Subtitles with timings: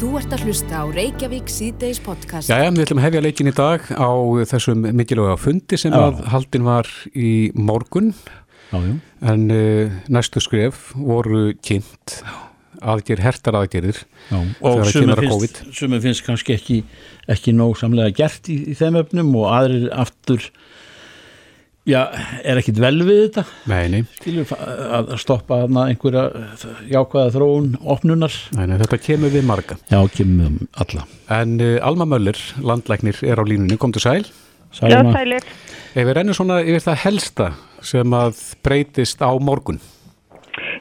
[0.00, 2.48] Þú ert að hlusta á Reykjavík síðdeis podcast.
[2.48, 4.08] Jæja, við ætlum að hefja leikin í dag á
[4.48, 6.00] þessum mikilvæga fundi sem Já.
[6.06, 8.08] að haldin var í morgun
[8.70, 8.94] Já, já.
[9.28, 12.16] en uh, næstu skref voru kynnt
[12.80, 14.00] aðgerð, hertar aðgerðir
[14.30, 16.80] Já, og sumir finnst, sumir finnst kannski ekki,
[17.36, 20.48] ekki nóg samlega gert í, í þeim öfnum og aðrir aftur
[21.88, 22.00] já,
[22.44, 23.44] er ekkit vel við þetta?
[23.70, 24.50] Neini, skilur,
[24.98, 26.24] að stoppa þarna einhverja
[26.90, 28.36] jákvæða þróun opnunar?
[28.58, 29.78] Neini, þetta kemur við marga.
[29.90, 31.06] Já, kemur um alla.
[31.40, 33.78] En uh, Alma Möller, landlæknir, er á línunni.
[33.80, 34.24] Komdu sæl,
[34.70, 35.46] Já, Sælma, sælir.
[35.98, 37.48] ef við rennum svona yfir það helsta
[37.82, 39.80] sem að breytist á morgun.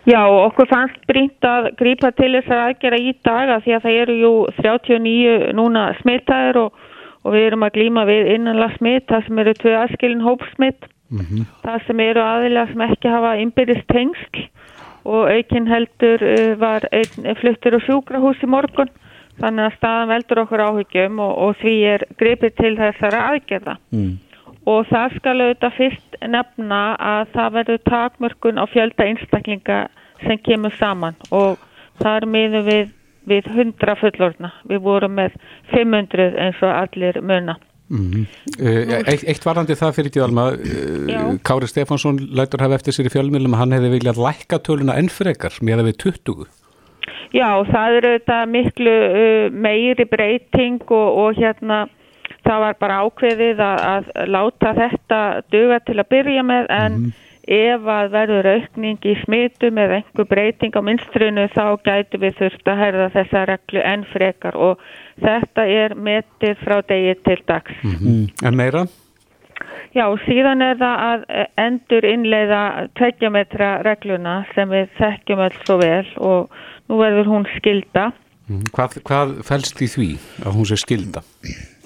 [0.09, 3.98] Já, okkur fannst brínt að grípa til þessar aðgera í dag að því að það
[4.04, 6.85] eru jú 39 núna smittaður og,
[7.30, 10.88] og við erum að glíma við innanlega smitt, það sem eru tvö aðskilin hópsmitt,
[11.66, 14.48] það sem eru aðilega sem ekki hafa innbyrðist tengsl.
[15.10, 18.90] Og aukinn heldur uh, var einn fluttur á sjúkrahús í morgun,
[19.40, 23.77] þannig að staðan veldur okkur áhyggjum og, og því er gripið til þessara aðgerða.
[23.96, 24.18] mm,
[24.68, 29.80] og það skal auðvitað fyrst nefna að það verður takmörkun á fjölda einstaklinga
[30.26, 31.16] sem kemur saman.
[31.32, 31.58] Og
[32.02, 32.91] þar miðum við,
[33.30, 34.54] við 100 fullorna.
[34.70, 35.35] Við vorum með
[35.74, 37.58] 500 eins og allir muna.
[37.90, 38.26] mm
[38.60, 41.21] eitt, eitt varandi það fyrir því Alma Já.
[41.26, 44.98] uh, Kári Stefánsson lætur hafa eftir sér í fjölmjölum að hann hefði viljað lækka töluna
[44.99, 46.44] enn frekar með að við 20
[47.34, 51.80] Já, það eru auðvitað miklu uh, meiri breyting og, og hérna
[52.46, 55.20] það var bara ákveðið að, að láta þetta
[55.52, 56.99] duga til að byrja með en
[57.50, 62.70] ef að verður aukning í smitum eða einhver breyting á minstrinu þá gætu við þurft
[62.70, 64.84] að herða þessa reglu enn frekar og
[65.24, 67.86] þetta er metið frá degi til dags.
[68.46, 68.86] en meira
[69.90, 71.24] Já, síðan er það að
[71.58, 72.64] endur innleiða
[73.00, 76.59] tveggjametra regluna sem við þekkjum öll svo vel og
[76.90, 78.12] nú verður hún skilda.
[78.50, 78.72] Mhm.
[78.74, 80.09] Hvað, hvað fælst í því
[80.42, 81.22] að hún sé skilda?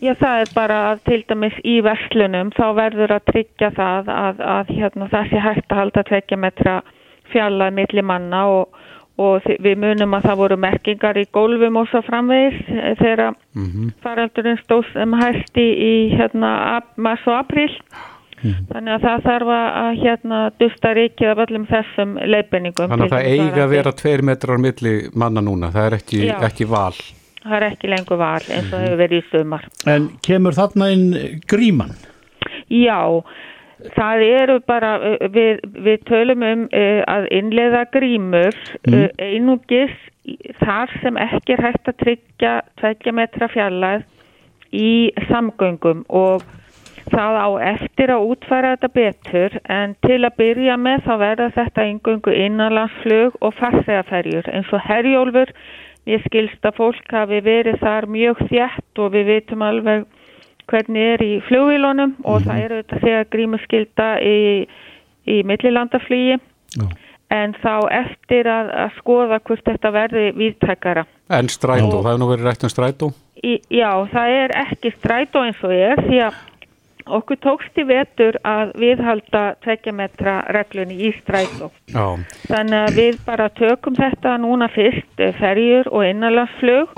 [0.04, 4.42] Já, það er bara að til dæmis í verslunum þá verður að tryggja það að,
[4.56, 6.82] að hérna, sé hægt að halda tveggjametra
[7.32, 8.80] fjallað milli manna og,
[9.20, 13.36] og við munum að það voru merkingar í gólfum og svo framvegis eh, þegar
[14.04, 17.72] faraldurinn stóð sem hæst í, í hérna, mars og april.
[18.44, 22.94] Þannig að það þarf að hérna dusta ríkið af öllum þessum leiðbenningum.
[22.94, 26.70] Þannig að það eiga að vera tveir metrar milli manna núna, það er ekki, ekki
[26.70, 26.96] val.
[27.44, 29.68] Það er ekki lengur val eins og hefur verið í sumar.
[29.92, 31.08] En kemur þarna inn
[31.50, 31.96] gríman
[32.72, 33.22] Já,
[33.98, 39.94] það eru bara, uh, við, við tölum um uh, að innleiða grímur uh, einungis
[40.62, 44.06] þar sem ekki er hægt að tryggja tveggja metra fjarlæð
[44.74, 46.46] í samgöngum og
[47.12, 51.88] það á eftir að útfæra þetta betur en til að byrja með þá verða þetta
[51.88, 55.54] eingöngu innanlandsflug og farþegaferjur eins og herjólfur
[56.10, 60.06] ég skilst að fólk hafi verið þar mjög þjætt og við vitum alveg
[60.70, 64.38] hvernig er í flugvílunum og það eru þetta þegar grímuskylda í,
[65.28, 66.86] í millilandaflýji Já.
[67.36, 71.06] en þá eftir að, að skoða hvort þetta verði viðtækara.
[71.34, 73.12] En strætó, það hefur nú verið rætt um strætó.
[73.44, 76.42] Í, já, það er ekki strætó eins og er því að
[77.06, 81.70] okkur tókst í vetur að viðhalda tveggjametra reglunni í strætó.
[81.92, 82.06] Já,
[82.48, 86.96] Þannig að við bara tökum þetta núna fyrst, eh, ferjur og innanlandsflug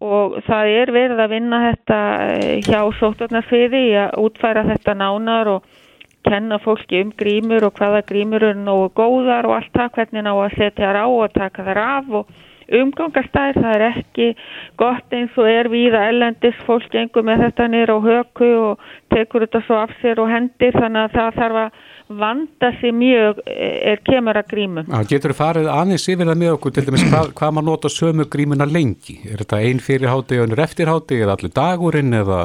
[0.00, 2.00] og það er verið að vinna þetta
[2.34, 5.70] eh, hjá sóttarnarsviði í að útfæra þetta nánar og
[6.24, 10.32] kenna fólki um grímur og hvaða grímur eru nógu góðar og allt það, hvernig ná
[10.32, 12.34] að setja þær á og taka þær af og
[12.80, 14.28] umgangastæðir, það er ekki
[14.80, 19.46] gott eins og er víða ellendis, fólk gengur með þetta niður á höku og tekur
[19.46, 24.00] þetta svo af sér og hendir þannig að það þarf að vanda sig mjög er
[24.04, 24.90] kemur að grímum.
[24.90, 28.28] Já, getur farið aðeins yfir það með okkur til dæmis hvað, hvað maður nota sömu
[28.30, 29.16] grímuna lengi?
[29.24, 32.42] Er þetta ein fyrir hátti og önnur eftir hátti eða allir dagurinn eða?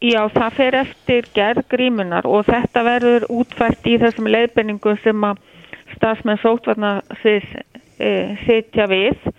[0.00, 5.40] Já, það fer eftir gerð grímunar og þetta verður útfært í þessum leiðbenningum sem að
[5.96, 7.34] stafsmenn sótvarna e,
[8.46, 9.30] sitja við.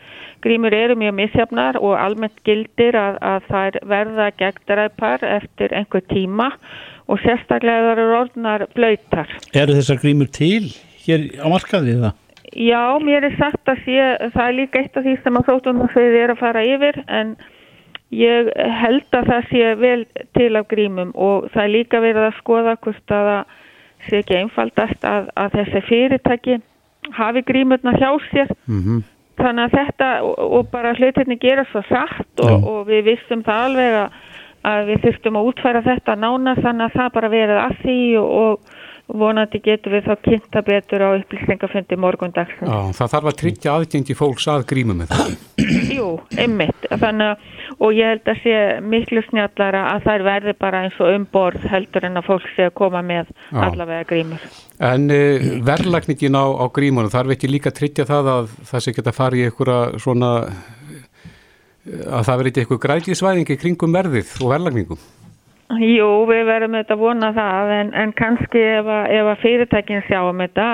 [0.42, 6.48] Grímur eru mjög misjafnar og almennt gildir að, að þær verða gegndræpar eftir einhver tíma
[7.12, 9.30] og sérstaklega eru orðnar blöytar.
[9.54, 10.72] Eru þessar grímur til
[11.06, 12.18] hér á markaði það?
[12.52, 13.98] Já, mér er sagt að sé,
[14.34, 17.36] það er líka eitt af því sem að sótvarnasviði er að fara yfir en
[18.12, 18.50] ég
[18.82, 20.02] held að það sé vel
[20.36, 23.56] til af grímum og það er líka verið að skoða hvort að það
[24.10, 26.58] sé ekki einfaldast að, að þessi fyrirtæki
[27.18, 28.54] hafi grímurna hjá sér.
[28.68, 29.02] Mm
[29.42, 33.66] þannig að þetta og, og bara hlutinni gera svo satt og, og við vissum það
[33.68, 34.20] alveg að,
[34.72, 38.32] að við þurftum að útfæra þetta nána þannig að það bara verið að því og,
[38.42, 38.76] og,
[39.18, 42.54] vonandi getur við þá kynnta betur á upplýsingafundi morgundags.
[42.62, 45.34] Já, það þarf að tryggja aðgengi fólks að grímu með það.
[45.98, 46.08] Jú,
[46.40, 46.88] einmitt.
[46.90, 47.46] Þannig að,
[47.78, 48.58] og ég held að sé
[48.94, 52.76] miklu snjallara að þær verði bara eins og umborð heldur en að fólk sé að
[52.82, 53.62] koma með Já.
[53.68, 54.50] allavega grímur.
[54.82, 58.96] En uh, verðlagningin á, á grímunum, þarf ekki líka að tryggja það að það sé
[58.98, 65.10] geta farið í einhverja svona, eh, að það verið eitthvað græðisvæðingi kringum verðið og verðlagningum?
[65.80, 70.06] Jú, við verðum auðvitað að vona það en, en kannski ef að, ef að fyrirtækin
[70.10, 70.68] sjáum þetta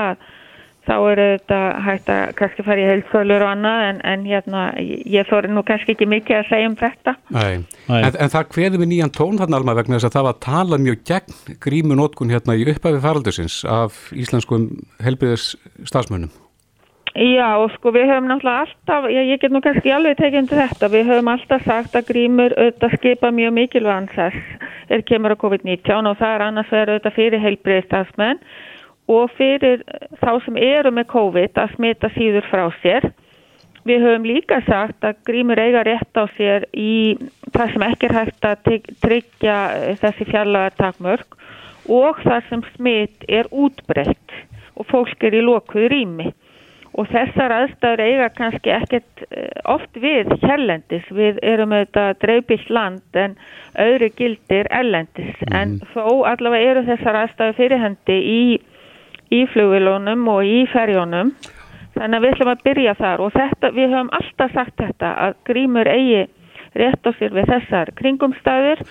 [0.88, 5.28] þá er þetta hægt að kannski fara í heilsölur og annað en, en hérna ég
[5.28, 7.16] þóri nú kannski ekki mikið að segja um þetta.
[7.36, 8.00] Nei, Nei.
[8.00, 10.86] En, en það kveði við nýjan tón þarna alma vegna þess að það var talað
[10.88, 14.70] mjög gegn grímunótkun hérna í upphafi faraldusins af íslenskum
[15.04, 15.54] helbriðis
[15.84, 16.32] starfsmönnum.
[17.18, 20.90] Já, sko við höfum náttúrulega alltaf, já, ég get nú kannski alveg tekið undir þetta,
[20.94, 26.12] við höfum alltaf sagt að grímur auðvitað skipa mjög mikilvægan þess er kemur á COVID-19
[26.12, 28.44] og það er annars verið auðvitað fyrir heilbriðistafsmenn
[29.18, 29.82] og fyrir
[30.22, 33.10] þá sem eru með COVID að smita síður frá sér.
[33.88, 37.18] Við höfum líka sagt að grímur eiga rétt á sér í
[37.50, 41.38] það sem ekki er hægt að tryg- tryggja eh, þessi fjarlaga takmörk
[41.88, 44.36] og það sem smit er útbreytt
[44.78, 46.34] og fólk er í lokuð rými.
[46.98, 51.06] Og þessar aðstæður eiga kannski ekkert eh, oft við hérlendis.
[51.14, 53.36] Við erum auðvitað dreifbílt land en
[53.84, 55.36] öðru gildir erlendis.
[55.54, 58.42] En þó allavega eru þessar aðstæður fyrirhendi í,
[59.30, 61.36] í flugvilunum og í ferjónum.
[61.98, 65.38] Þannig að við ætlum að byrja þar og þetta, við höfum alltaf sagt þetta að
[65.50, 66.26] grímur eigi
[66.78, 68.84] rétt á sér við þessar kringumstæður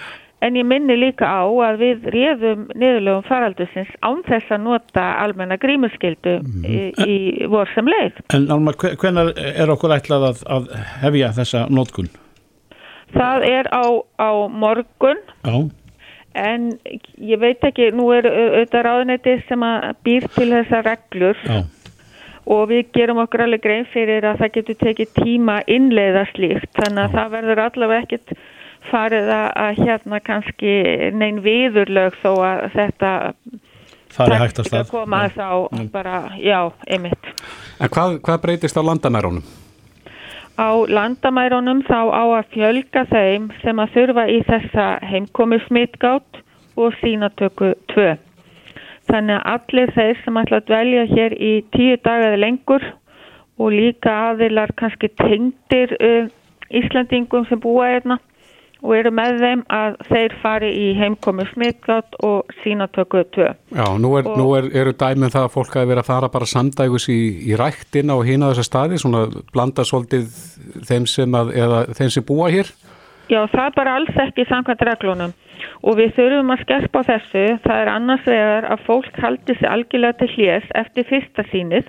[0.45, 5.57] en ég minni líka á að við réðum niðurlegum faraldusins án þess að nota almenna
[5.61, 6.37] grímuskyldu
[6.67, 7.17] í, í
[7.53, 8.21] vor sem leið.
[8.37, 10.69] En Alma, hvenar er okkur ætlað að, að
[11.03, 12.13] hefja þessa nótkun?
[13.17, 13.87] Það er á,
[14.21, 15.23] á morgun.
[15.47, 15.57] Já,
[16.37, 16.69] en
[17.17, 21.41] ég veit ekki, nú er auðvitað ráðuneti sem að býr til þessar reglur.
[21.47, 21.63] Já,
[22.47, 26.69] og við gerum okkur alveg grein fyrir að það getur tekið tíma innleiða slíkt.
[26.79, 28.37] Þannig að það verður allavega ekkit
[28.91, 30.75] farið að, að hérna kannski
[31.15, 33.13] neinn viðurlög þó að þetta
[34.17, 34.91] það er hægt að að stað.
[34.91, 35.31] koma Já.
[35.37, 37.31] þá bara, já, einmitt
[37.81, 39.43] En hvað, hvað breytist á landamærunum?
[40.57, 46.41] á landamærunum þá á að fjölga þeim sem að þurfa í þessa heimkomi smitgátt
[46.81, 48.07] og sínatöku 2
[49.11, 52.87] þannig að allir þeir sem ætla að dvelja hér í tíu dagaði lengur
[53.61, 56.33] og líka aðilar kannski tengdir uh,
[56.73, 58.17] Íslandingum sem búa hérna
[58.87, 64.13] og eru með þeim að þeir fari í heimkomi smitgátt og sínatöku 2 Já, nú,
[64.21, 67.09] er, Og- nú er, eru dæmið það að fólk hafi verið að fara bara samdægus
[67.11, 67.19] í,
[67.51, 70.31] í ræktina og hina þessa staði, svona blanda svolítið
[70.87, 72.71] þeim sem, að, eða, þeim sem búa hér.
[73.27, 75.33] Já, það er bara alls ekki samkvæmt reglunum
[75.83, 77.45] og við þurfum að skerpa á þessu.
[77.65, 81.89] Það er annars vegar að fólk haldi sig algjörlega til hljés eftir fyrsta sínið.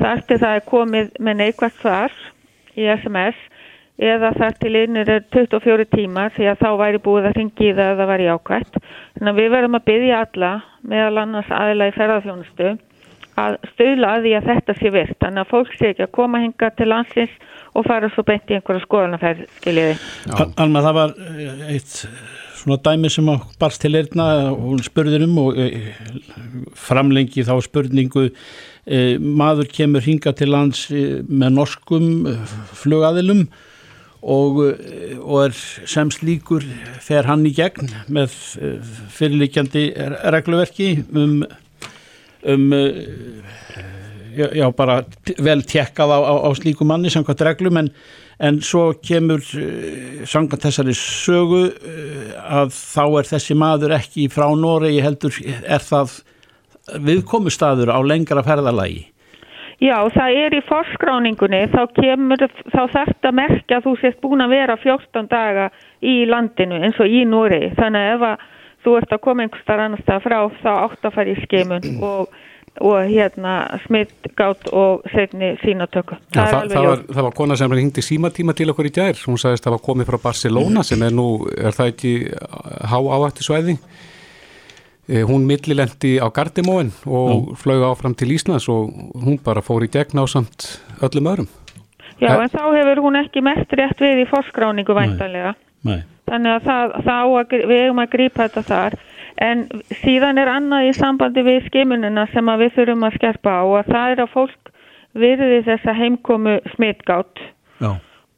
[0.00, 2.16] Það eftir það er komið með neikvægt svar
[2.74, 3.38] í SMS
[3.96, 7.86] eða þar til innir er 24 tíma því að þá væri búið að ringi það
[7.92, 8.80] að það væri ákvæmt.
[9.16, 10.52] Þannig að við verðum að byggja alla
[10.92, 12.74] meðal annars aðila í ferðarþjónustu
[13.36, 15.18] að stöðla að því að þetta sé virt.
[15.20, 17.34] Þannig að fólk sé ekki að koma hinga til landsins
[17.76, 19.96] og fara svo beint í einhverja skoðanaferð, skiljiði.
[20.32, 21.96] Al- Alma, það var eh, eitt
[22.56, 25.92] svona dæmi sem að barst til erna og hún spurður um og eh,
[26.86, 33.44] framlengi þá spurningu eh, maður kemur hinga til lands eh, með norskum eh, flugaðilum
[34.22, 35.56] og, eh, og er
[35.88, 36.64] sem slíkur
[37.04, 39.86] fer hann í gegn með eh, fyrirlikjandi
[40.34, 41.42] regluverki um,
[42.46, 43.02] um eh,
[44.36, 45.02] já, já, bara
[45.38, 47.80] vel tekkað á, á, á slíku manni samkvæmt reglum.
[47.80, 47.90] En,
[48.36, 49.40] en svo kemur
[50.28, 51.62] samkvæmt þessari sögu
[52.36, 56.18] að þá er þessi maður ekki frá Noregi heldur er það
[57.02, 59.06] viðkomustaður á lengra ferðalagi
[59.82, 64.44] Já, það er í forskráningunni, þá kemur, þá þarft að merkja að þú sést búin
[64.44, 65.66] að vera 14 daga
[66.00, 67.74] í landinu eins og í Núri.
[67.76, 68.46] Þannig að ef að
[68.86, 71.88] þú ert að koma einhvers þar annars það frá, þá átt að fara í skeimun
[72.08, 72.40] og,
[72.88, 73.54] og hérna
[73.84, 76.16] smittgátt og setni sínatöku.
[76.32, 79.24] Já, Það það, það, var, það var kona sem hingdi símatíma til okkur í gær,
[79.28, 82.96] hún sagðist að það var komið frá Barcelona sem er nú, er það ekki há
[82.96, 83.76] áhættu svæði?
[83.76, 84.15] Eh,
[85.06, 90.18] Hún millilendi á Gardimóin og flög áfram til Íslands og hún bara fór í gegn
[90.18, 91.48] á samt öllum öðrum.
[92.18, 95.54] Já, en þá hefur hún ekki mest rétt við í forskráningu væntanlega.
[95.86, 96.00] Nei.
[96.26, 97.34] Þannig að það, það
[97.70, 98.98] við eigum að grípa þetta þar.
[99.46, 99.66] En
[100.00, 103.90] síðan er annað í sambandi við skimunina sem að við þurfum að skerpa á og
[103.90, 104.72] það er að fólk
[105.16, 107.42] virði þessa heimkomu smitgátt
[107.80, 107.96] Já,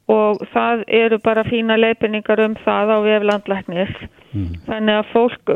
[0.09, 3.93] og það eru bara fína leifinningar um það á vef landlæknis
[4.29, 4.59] Mm.
[4.67, 5.51] Þannig að fólk,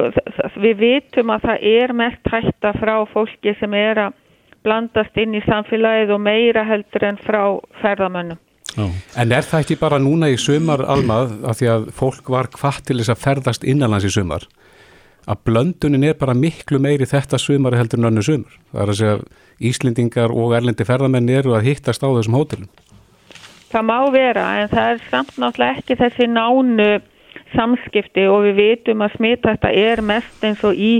[0.63, 4.15] við vitum að það er mest hætta frá fólki sem er að
[4.65, 7.43] blandast inn í samfélagið og meira heldur en frá
[7.83, 8.39] ferðamönnum.
[8.73, 8.87] Já.
[9.21, 12.79] En er það ekki bara núna í sumar almað að því að fólk var hvað
[12.87, 14.47] til þess að ferðast innanlands í sumar
[15.29, 18.57] að blöndunin er bara miklu meiri þetta sumar heldur en önnu sumar.
[18.73, 19.19] Það er að segja
[19.63, 22.71] Íslendingar og erlendi ferðamenni eru að hittast á þessum hótelum.
[23.73, 26.89] Það má vera en það er samt náttúrulega ekki þessi nánu
[27.53, 30.91] samskipti og við vitum að smita þetta er mest eins og í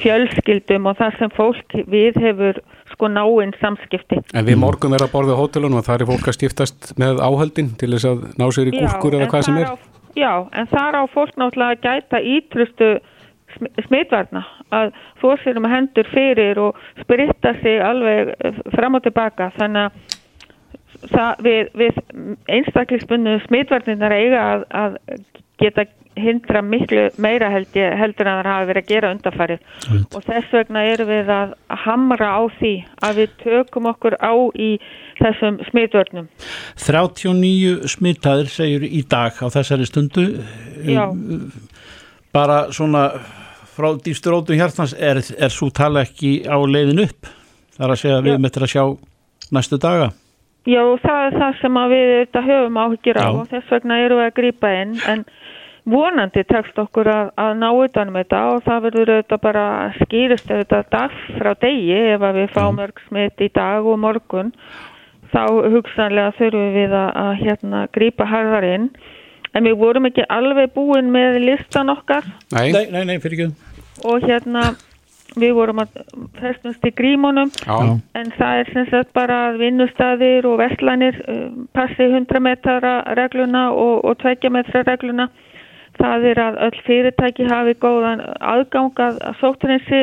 [0.00, 2.60] fjölskyldum og það sem fólk við hefur
[2.90, 4.20] sko náinn samskipti.
[4.34, 7.22] En við morgun verðum að borða á hótelunum og það er fólk að skiptast með
[7.22, 9.70] áhaldin til þess að ná sér í gúrkur eða hvað sem er.
[9.70, 9.74] Á,
[10.18, 12.92] já, en þar á fólk náttúrulega að gæta ítrustu
[13.86, 18.36] smitvarna að fórsýrum hendur fyrir og spritta sig alveg
[18.76, 20.18] fram og tilbaka þannig að
[21.10, 22.02] það, við, við
[22.58, 24.98] einstaklisbundu smitvarnirnar eiga að, að
[25.60, 25.86] geta
[26.18, 30.14] hindra miklu meira held ég, heldur en það hafi verið að gera undarfarið Veit.
[30.16, 31.52] og þess vegna erum við að
[31.84, 32.72] hamra á því
[33.06, 34.70] að við tökum okkur á í
[35.20, 36.30] þessum smitvörnum.
[36.82, 40.26] 39 smittaður segjur í dag á þessari stundu.
[40.80, 41.06] Já.
[42.32, 43.10] bara svona
[43.74, 47.30] frá dýfsturótum hjartans er, er svo tala ekki á leiðin upp?
[47.76, 48.84] Þar að segja við möttum að sjá
[49.54, 50.10] næstu daga
[50.68, 54.36] Já, það er það sem við höfum áhyggjur á og þess vegna eru við að
[54.36, 54.92] grýpa inn.
[55.08, 55.24] En
[55.90, 59.64] vonandi tekst okkur að, að ná utanum þetta og það verður auðvitað bara
[60.02, 62.82] skýrist auðvitað dag frá degi ef við fáum mm.
[62.84, 64.52] örg smitt í dag og morgun.
[65.30, 68.92] Þá hugsanlega þurfum við að, að hérna grýpa harðar inn.
[69.56, 72.26] En við vorum ekki alveg búin með listan okkar.
[72.54, 73.70] Nei, nei, nei, fyrir ekki
[74.04, 74.74] og hérna
[75.38, 76.00] við vorum að
[76.40, 77.52] festumst í grímunum.
[77.66, 77.98] Já.
[78.18, 84.04] en það er sem sagt bara vinnustæðir og vestlanir um, passi 100 metara regluna og,
[84.04, 85.28] og 2 metra regluna.
[86.00, 90.02] Það er að öll fyrirtæki hafi góðan aðgang að, að sótrinsi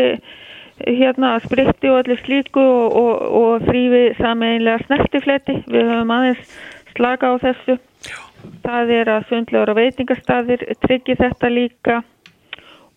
[0.86, 5.57] hérna að spritti og allir slíku og, og, og þrýfi sameinlega snertifleti.
[5.65, 6.57] Við höfum aðeins
[6.93, 7.79] slaka á þessu.
[8.05, 8.19] Já.
[8.63, 11.98] það er að sundlegur og veitingarstaðir tryggi þetta líka.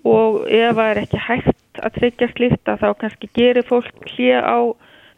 [0.05, 4.43] Og ef það er ekki hægt að tryggja slíkt að þá kannski gerir fólk hlið
[4.43, 4.59] á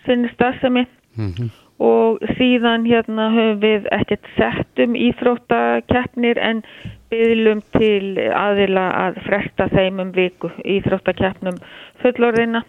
[0.06, 1.50] sinni stafsemi mm -hmm.
[1.78, 6.62] og síðan hérna höfum við ekkert sett um íþróttakeppnir en
[7.10, 11.58] byðlum til aðila að fresta þeim um viku íþróttakeppnum
[12.02, 12.64] fullorðina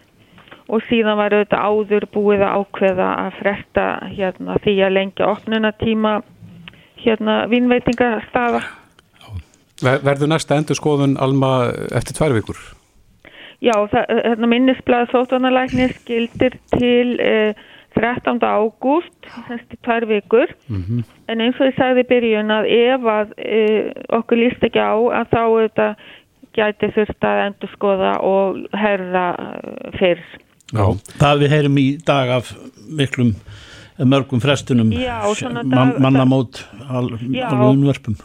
[0.68, 3.84] og síðan var auðvitað áður búið að ákveða að fresta
[4.16, 6.22] hérna því að lengja opnunatíma
[6.96, 8.62] hérna vinnveitingastafa
[9.82, 12.58] Verður næsta endur skoðun alma eftir tvær vikur?
[13.62, 17.54] Já, hérna minnisblad sótvarnalæknis gildir til eh,
[17.94, 18.42] 13.
[18.42, 19.14] ágúst,
[19.48, 21.04] þessi tvær vikur, mm -hmm.
[21.28, 24.94] en eins og ég sagði í byrjun að ef að eh, okkur líst ekki á
[25.20, 25.88] að þá þetta
[26.54, 30.24] gæti þurft að endur skoða og herða eh, fyrr.
[30.74, 30.86] Já,
[31.20, 32.54] það við heyrum í dag af
[32.90, 33.34] miklum
[33.98, 34.90] mörgum frestunum,
[35.64, 37.20] man, mannamót alveg
[37.70, 38.16] umverfum.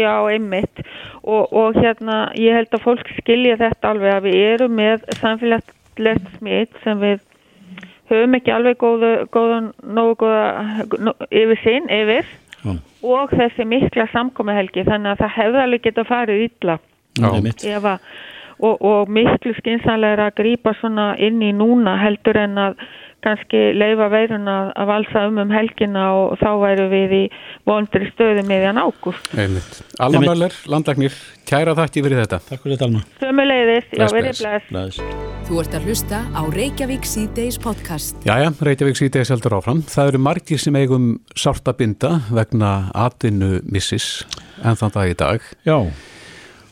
[0.00, 0.82] Já, einmitt.
[1.22, 6.32] Og, og hérna ég held að fólk skilja þetta alveg að við erum með samfélagslegt
[6.38, 7.22] smitt sem við
[8.10, 9.60] höfum ekki alveg góðu, góðu
[9.96, 12.26] nógu góða nó, yfir sinn, yfir.
[12.64, 12.78] Já.
[13.04, 16.78] og þessi mikla samkomiðhelgi þannig að það hefði alveg geta farið illa.
[17.68, 17.98] Efa,
[18.58, 22.78] og, og miklu skynsanlega að grýpa svona inn í núna heldur en að
[23.24, 27.22] kannski leifa veirun að, að valsa um um helgina og þá væru við í
[27.68, 29.30] vondri stöðu meðan ágúst.
[30.02, 31.16] Alma Möller, landlagnir,
[31.48, 32.40] kæra þakki fyrir þetta.
[32.48, 33.04] Takk fyrir þetta Alma.
[33.22, 35.02] Sömuleiðis, já verið blæst.
[35.44, 38.16] Þú ert að hlusta á Reykjavík C-Days podcast.
[38.24, 39.84] Jæja, Reykjavík C-Days heldur áfram.
[39.88, 44.24] Það eru margir sem eigum sárt að binda vegna atvinnu missis
[44.64, 45.54] en þann dag í dag.
[45.68, 45.78] Já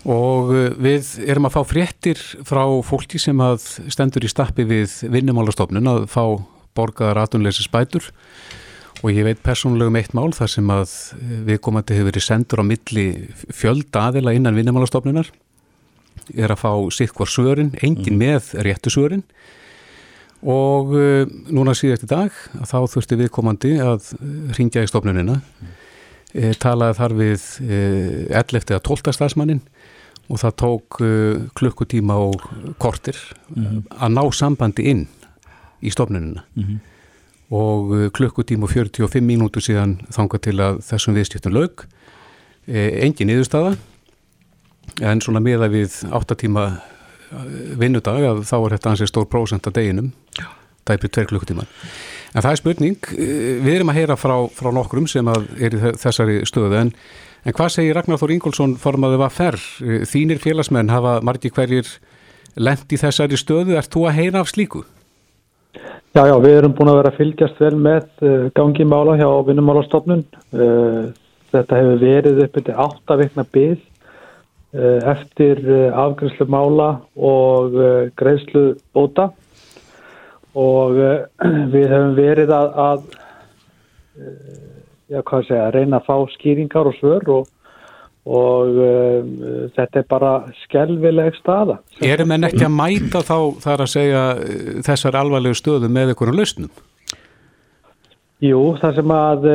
[0.08, 4.96] og uh, við erum að fá fréttir frá fólki sem að stendur í stappi við
[5.12, 6.24] vinnumálastofnun að fá
[6.76, 8.08] borgaðar atunleysi spætur
[9.02, 12.62] og ég veit persónulegum eitt mál þar sem að uh, við komandi hefur verið sendur
[12.62, 13.06] á milli
[13.54, 15.30] fjöld aðila innan vinnumálastofnunar.
[16.38, 18.20] Er að fá sitt hvar svörin, engin mm.
[18.20, 19.24] með réttu svörin.
[20.42, 21.22] Og uh,
[21.54, 22.34] núna síðast í dag
[22.66, 24.10] þá þurfti við komandi að
[24.58, 25.38] ringja í stofnunina
[26.34, 26.54] mm.
[26.62, 28.76] talaði þar við 11.
[28.76, 29.12] að 12.
[29.16, 29.60] stafsmannin
[30.32, 32.46] og það tók uh, klukkutíma og
[32.78, 33.82] kortir mm -hmm.
[33.98, 35.06] að ná sambandi inn
[35.82, 36.78] í stofnunina mm -hmm.
[37.50, 41.86] og klukkutíma og 45 mínútur síðan þanga til að þessum viðstjöftum lög
[42.66, 43.76] e, engin yðurstaða
[45.00, 46.80] en svona meða við 8 tíma
[47.78, 50.12] vinnudag að þá er þetta ansið stór prósent að deginum
[50.84, 51.64] tæpið tver klukkutíma
[52.32, 55.80] En það er spurning, eh, við erum að heyra frá, frá nokkrum sem er í
[56.00, 56.92] þessari stöðu en,
[57.44, 59.60] en hvað segir Ragnar Þór Ingólfsson formaðu var ferr?
[59.84, 61.90] Eh, þínir félagsmenn hafa margi hverjir
[62.56, 64.86] lend í þessari stöðu, ert þú að heyra af slíku?
[66.16, 69.28] Já, já, við erum búin að vera að fylgjast vel með uh, gangi mála hjá
[69.46, 70.26] vinnumálastofnun.
[71.52, 77.78] Þetta hefur verið upp til áttavikna byggð uh, eftir afgrænslu mála og
[78.20, 79.30] greiðslu bóta
[80.58, 80.98] og
[81.74, 83.02] við hefum verið að, að
[85.12, 87.50] já, hvað segja, reyna að fá skýringar og svör og
[88.22, 89.30] og um,
[89.74, 91.80] þetta er bara skelvileg staða.
[92.06, 94.20] Erum en ekki að mæta þá þar að segja
[94.86, 96.70] þessar alvarlegu stöðu með einhverjum lausnum?
[98.42, 99.48] Jú, það sem að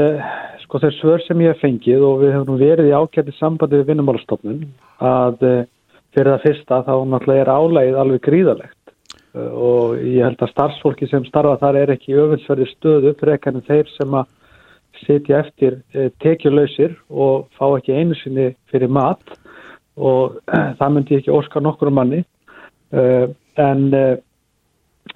[0.66, 3.94] sko þess svör sem ég hef fengið og við hefum verið í ákjætti sambandi við
[3.94, 4.66] vinnumálastofnun
[5.00, 5.38] að
[6.16, 8.77] fyrir það fyrsta þá náttúrulega er álægið alveg gríðalegt
[9.36, 13.90] og ég held að starfsfólki sem starfa þar er ekki öfelsverði stöðu frekar en þeir
[13.98, 14.30] sem að
[15.06, 19.22] sitja eftir eh, tekjulausir og fá ekki einu sinni fyrir mat.
[19.98, 22.24] Og eh, það myndi ekki orska nokkur manni.
[22.94, 23.88] Eh, en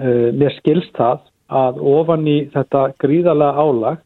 [0.01, 1.19] mér skilst það
[1.53, 3.99] að ofan í þetta gríðalega álag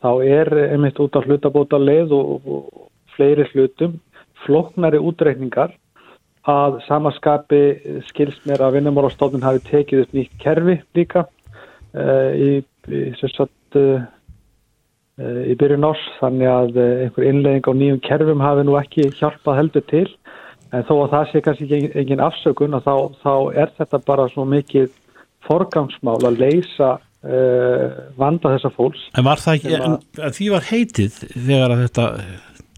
[0.00, 2.46] þá er einmitt út af hlutabóta leið og
[3.16, 3.98] fleiri hlutum
[4.46, 5.74] floknari útreikningar
[6.50, 7.62] að samaskapi
[8.10, 11.24] skilst mér að vinnumálastofnun hafi tekið upp nýtt kerfi líka
[11.94, 14.04] í, í sérstaklega
[15.14, 19.04] Eh, í byrjun ás þannig að eh, einhver innlegging á nýjum kerfum hafi nú ekki
[19.14, 20.08] hjálpað heldur til.
[20.74, 24.24] En þó að það sé kannski ekki engin afsökun og þá, þá er þetta bara
[24.32, 24.88] svo mikið
[25.46, 27.84] forgangsmál að leysa uh,
[28.18, 29.04] vanda þessa fólks.
[29.14, 29.96] En var það ekki, en,
[30.34, 32.08] því var heitið þegar að þetta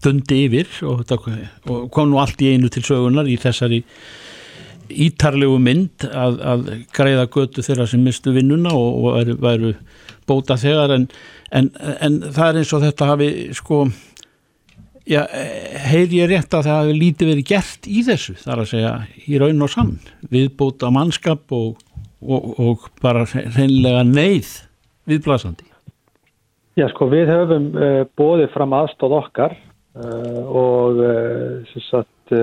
[0.03, 1.03] dundi yfir og,
[1.67, 3.83] og kom nú allt í einu til sögunar í þessari
[4.87, 9.73] ítarlegu mynd að, að greiða götu þeirra sem mistu vinnuna og, og væru, væru
[10.29, 10.93] bóta þegar.
[10.95, 11.07] En,
[11.51, 11.71] en,
[12.03, 13.81] en það er eins og þetta hafi sko
[15.07, 15.23] já,
[15.87, 18.93] heyr ég rétt að það hafi lítið verið gert í þessu þar að segja
[19.25, 19.93] í raun og sann.
[20.31, 21.79] Viðbóta mannskap og,
[22.21, 24.53] og, bara reynlega neyð
[25.07, 25.65] viðblasandi.
[26.77, 29.55] Já sko við höfum uh, bóðið fram aðstóð okkar
[29.97, 32.35] og uh, sem sagt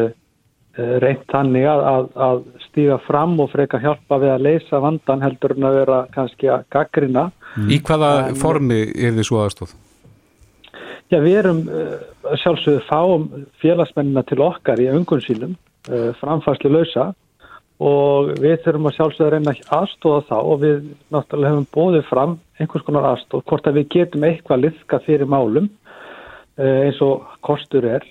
[0.75, 5.21] Eh, reynt þannig að, að, að stíga fram og freka hjálpa við að leysa vandan
[5.23, 7.29] heldur en að vera kannski að gaggrina.
[7.55, 7.69] Mm.
[7.71, 9.77] Í hvaða en, formi er þið svo aðstóð?
[11.13, 11.93] Já, við erum uh,
[12.43, 13.29] sjálfsögðu fáum
[13.63, 17.13] félagsmennina til okkar í uh, framfærslu lausa
[17.79, 20.83] og við þurfum að sjálfsögðu að reyna aðstóða þá og við
[21.15, 25.71] náttúrulega hefum bóðið fram einhvers konar aðstóð, hvort að við getum eitthvað liðka fyrir málum
[26.55, 28.05] eins og kostur er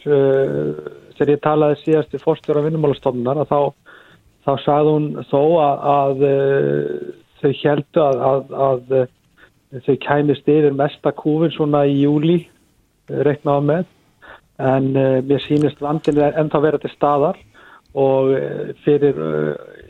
[1.18, 3.74] þegar ég talaði síðast í fórstjóra vinnumálastofnunar þá,
[4.46, 6.94] þá sagði hún þó að, að eh,
[7.42, 13.68] þau heldu að, að, að eh, þau kæmist yfir mestakúfin svona í júli eh, reiknaða
[13.72, 13.92] með.
[14.64, 17.40] En mér sýnist vandin er ennþá verið til staðar
[17.98, 18.30] og
[18.86, 19.18] fyrir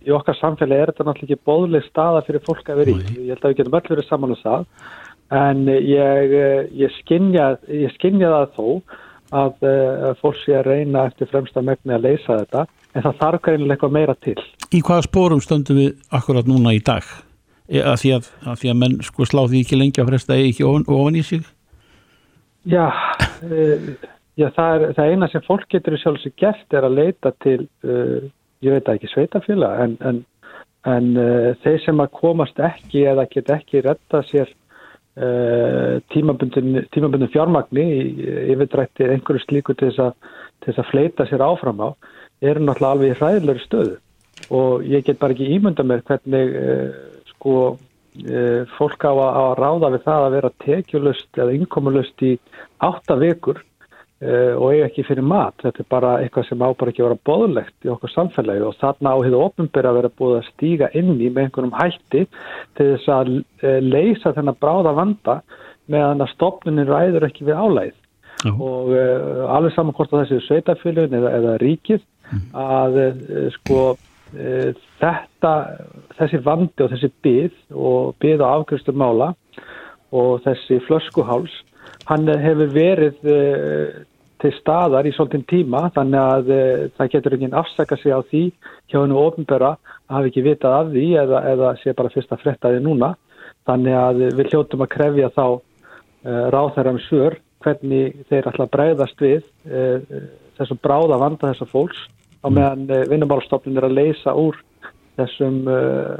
[0.08, 3.18] í okkar samfélagi er þetta náttúrulega ekki bóðleg staða fyrir fólk að vera í.
[3.28, 4.63] Ég held að við getum öll verið saman á um það
[5.34, 6.38] en ég,
[6.78, 8.67] ég skinja það þó
[9.34, 13.19] að, eh, að fólk sé að reyna eftir fremsta megni að leysa þetta en það
[13.22, 14.38] þarf greinilega eitthvað meira til.
[14.74, 17.08] Í hvaða spórum stöndum við akkurat núna í dag?
[17.67, 20.38] E, að því að, að, því að menn sko slá því ekki lengi á fresta
[20.38, 21.48] ekki ofan, ofan í sig?
[22.69, 22.86] Já,
[24.39, 28.22] já það, er, það eina sem fólk getur sjálfsög gert er að leita til, uh,
[28.63, 30.22] ég veit ekki sveitafélag, en, en,
[30.88, 34.54] en uh, þeir sem að komast ekki eða get ekki retta sér
[35.13, 37.84] Uh, tímabundin fjármagni
[38.49, 41.89] yfirdrætti einhverju slíku til þess, að, til þess að fleita sér áfram á
[42.41, 43.97] eru náttúrulega alveg í hræðilegur stöðu.
[44.49, 46.95] Og ég get bara ekki ímynda mér hvernig uh,
[47.30, 52.34] sko uh, fólk á að, að ráða við það að vera tekjulust eða innkomulust í
[52.89, 53.73] átta vikur uh,
[54.24, 55.56] og eiga ekki fyrir mat.
[55.64, 59.16] Þetta er bara eitthvað sem ábar ekki að vera boðlegt í okkur samfélagi og þarna
[59.16, 62.24] á hefðu ofnbyrja að vera búið að stíga inn í með einhvernum hætti
[62.78, 65.38] til þess að uh, leysa þennan bráða vanda
[65.92, 68.00] meðan að stopnunin ræður ekki við álæð.
[68.44, 68.64] Uh.
[68.64, 68.96] Og
[69.56, 72.48] alveg saman hvort að þessi sveitafélagin eða, eða ríkið mm.
[72.64, 73.00] að
[73.58, 73.84] sko
[74.34, 75.52] þetta,
[76.18, 79.34] þessi vandi og þessi byð og byð á afgjörstum mála
[80.14, 81.54] og þessi flöskuháls
[82.10, 83.22] hann hefur verið
[84.43, 86.62] til staðar í svolítinn tíma þannig að e,
[86.97, 88.43] það getur enginn afsaka sig á því
[88.91, 92.43] hjá hennu ofnbæra að hafa ekki vitað af því eða, eða sé bara fyrst að
[92.43, 93.13] fretta því núna
[93.69, 95.62] þannig að við hljóttum að krefja þá e,
[96.27, 99.86] eh, ráþæram svör hvernig þeir að breyðast við e,
[100.60, 102.03] þessum bráða vanda þessar fólks
[102.43, 102.58] á mm.
[102.58, 104.60] meðan vinnumálstofnun er að leysa úr
[105.13, 105.62] þessum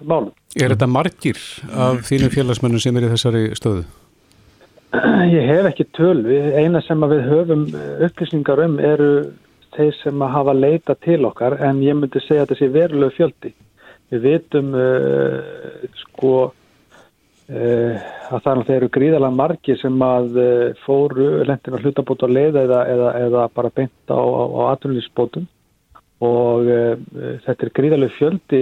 [0.06, 0.30] málum.
[0.54, 1.40] Er þetta margir
[1.74, 3.84] af þínum félagsmönnum sem er í þessari stöðu?
[4.94, 6.20] Ég hef ekki töl.
[6.54, 7.64] Eina sem við höfum
[8.06, 9.14] upplýsingar um eru
[9.74, 13.16] þeir sem að hafa leita til okkar en ég myndi segja að þetta sé verulegu
[13.16, 13.54] fjöldi.
[14.14, 15.40] Við vitum uh,
[16.04, 22.36] sko uh, að það eru gríðalega margi sem að uh, fóru lendin að hlutabóta að
[22.38, 25.50] leiða eða, eða, eða bara beinta á, á, á aturlýsbótum
[26.24, 26.70] og
[27.44, 28.60] þetta er gríðalega fjöldi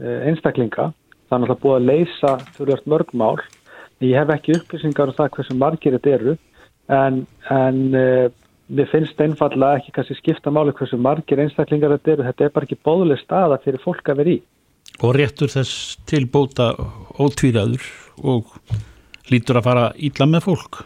[0.00, 0.88] einstaklinga.
[1.28, 3.36] Það er náttúrulega búið að leysa þurft mörgmál.
[4.02, 6.36] Ég hef ekki upplýsingar um það hversu margir þetta eru
[6.88, 7.78] en, en
[8.72, 12.24] Mér finnst einfalla ekki kannski skipta máli hversu margir einstaklingar þetta eru.
[12.30, 14.38] Þetta er bara ekki bóðuleg staða fyrir fólk að vera í.
[15.04, 16.70] Og réttur þess tilbóta
[17.20, 17.84] ótvíraður
[18.24, 18.54] og
[19.28, 20.80] lítur að fara ílla með fólk?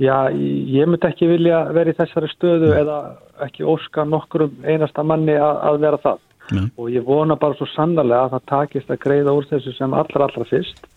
[0.00, 2.98] Já, ég myndi ekki vilja vera í þessari stöðu eða
[3.44, 6.22] ekki óska nokkur um einasta manni að, að vera það.
[6.56, 6.64] Nei.
[6.80, 10.24] Og ég vona bara svo sannarlega að það takist að greiða úr þessu sem allra
[10.24, 10.88] allra fyrst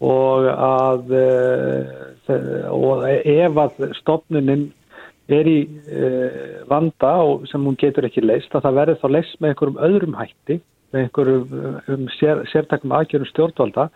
[0.00, 4.70] og að eh, og ef að stopnuninn
[5.30, 9.36] er í uh, vanda og sem hún getur ekki leist að það verður þá leist
[9.38, 10.56] með einhverjum öðrum hætti
[10.90, 11.52] með einhverjum
[11.94, 13.88] um sér, sértakum aðgjörum stjórnvalda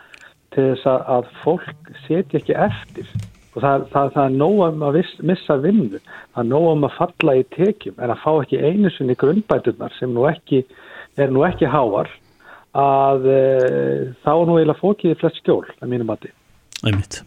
[0.55, 3.09] til þess að fólk setja ekki eftir.
[3.55, 6.01] Og það, það, það er nógum að missa vinnu,
[6.35, 10.15] það er nógum að falla í tekjum en að fá ekki einu sinni grunnbætunar sem
[10.15, 10.65] nú ekki
[11.19, 12.11] er nú ekki háar
[12.75, 16.33] að uh, þá nú eiginlega fókiði flest skjól að mínum mati.
[16.85, 17.23] Einmitt.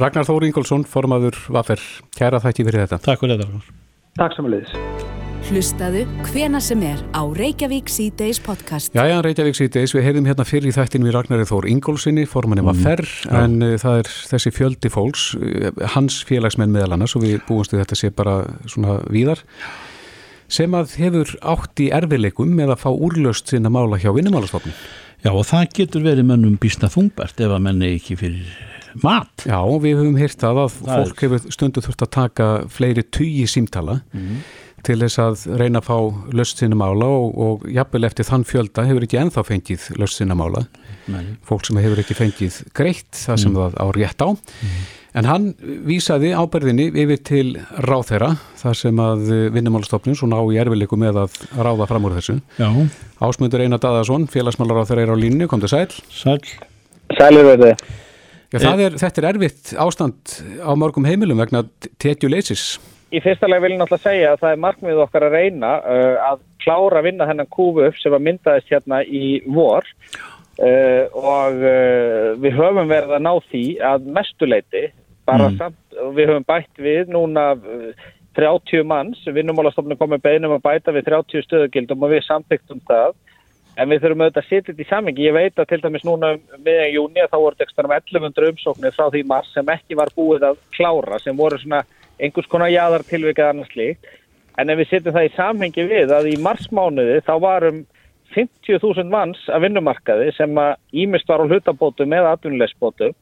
[0.00, 1.82] Ragnar Þóri Ingólfsson, formaður Vaffer,
[2.16, 3.02] kæra þætti fyrir þetta.
[3.04, 3.76] Takk fyrir þetta.
[4.16, 5.10] Takk samanleðis.
[5.42, 8.94] Hlustaðu hvena sem er á Reykjavík C-Days podcast.
[8.96, 13.38] Jæja, Reykjavík C-Days, við heyrðum hérna fyrir í þættin við Ragnarið Þór Ingólfssoni, Vaffer, mm.
[13.42, 17.80] en uh, það er þessi fjöldi fólks, uh, hans félagsmenn meðal annars og við búumstu
[17.80, 18.38] þetta sé bara
[18.70, 19.42] svona víðar,
[20.52, 24.76] sem að hefur átt í erfileikum með að fá úrlöst sinna mála hjá vinnumálastofnum.
[25.22, 28.52] Já og það getur verið mönnum bísna þungbært ef að menni ekki fyrir
[29.00, 29.46] mat.
[29.46, 31.22] Já, við höfum hýrt að að það fólk er...
[31.24, 34.40] hefur stundu þurft að taka fleiri tugi símtala mm.
[34.84, 38.84] til þess að reyna að fá löst sinna mála og, og jafnvel eftir þann fjölda
[38.88, 40.66] hefur ekki enþá fengið löst sinna mála.
[41.12, 41.22] Nei.
[41.46, 43.62] Fólk sem hefur ekki fengið greitt það sem mm.
[43.62, 44.28] það á rétt á.
[44.34, 44.82] Mm.
[45.12, 45.50] En hann
[45.84, 47.48] vísaði áberðinni yfir til
[47.84, 48.30] ráþeira
[48.62, 52.38] þar sem að vinnumálastofnun svo ná í erfileiku með að ráða fram úr þessu.
[52.56, 52.70] Já.
[53.20, 55.92] Ásmundur Einar Dadarsson, félagsmálar á þeirra er á línu, kom til sæl.
[56.08, 56.40] Sæl.
[57.18, 57.74] Sælir verði.
[58.52, 61.62] Já, er, þetta er erfitt ástand á mörgum heimilum vegna
[62.02, 62.74] tekjuleysis.
[63.12, 66.16] Í fyrsta lega vil ég náttúrulega segja að það er markmið okkar að reyna uh,
[66.32, 71.58] að klára að vinna þennan kúfu upp sem að myndaðist hérna í vor uh, og
[71.60, 74.84] uh, við höfum verið að ná því að mestuleiti,
[75.28, 75.58] bara mm.
[75.60, 77.52] samt, við höfum bætt við núna
[78.38, 83.14] 30 uh, manns, vinnumálastofnum komið beinum að bæta við 30 stöðugildum og við samþygtum það
[83.80, 85.24] En við þurfum auðvitað að setja þetta í samengi.
[85.24, 88.50] Ég veit að til dæmis núna meðan um júni að þá voru þetta um 1100
[88.52, 91.80] umsóknir frá því mars sem ekki var búið að klára, sem voru svona
[92.20, 94.10] einhvers konar jáðar tilvikað annars líkt.
[94.60, 97.80] En ef við setjum það í samhengi við að í marsmánuði þá varum
[98.36, 103.16] 50.000 manns af vinnumarkaði sem að ímist var á hlutabótum eða atvinnulegsbótum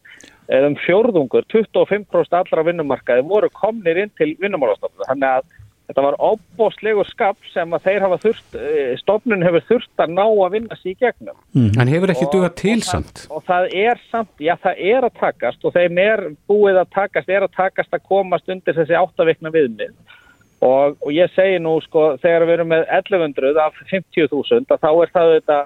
[0.51, 5.07] eða um fjórðungur, 25% allra vinnumarkaði voru komnir inn til vinnumálastofnum.
[5.09, 5.51] Þannig að
[5.91, 10.23] Þetta var óbóstlegur skap sem að þeir hafa þurft, eh, stofnun hefur þurft að ná
[10.23, 11.39] að vinna sér í gegnum.
[11.51, 11.73] Mm.
[11.83, 13.25] En hefur ekki dugað til samt?
[13.27, 17.29] Og það er samt, já það er að takast og þeim er búið að takast,
[17.29, 19.91] er að takast að komast undir þessi áttavikna viðmið.
[20.63, 25.11] Og, og ég segi nú sko þegar við erum með 1100 af 50.000 þá er
[25.11, 25.59] það þetta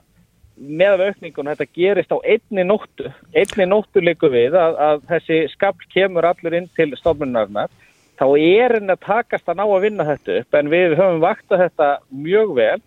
[0.56, 5.88] með aukningun þetta gerist á einni nóttu, einni nóttu líku við að, að þessi skapl
[5.92, 7.72] kemur allur inn til stofnunarnar
[8.20, 11.58] þá er henni að takast að ná að vinna þetta upp en við höfum vakta
[11.58, 12.80] þetta mjög vel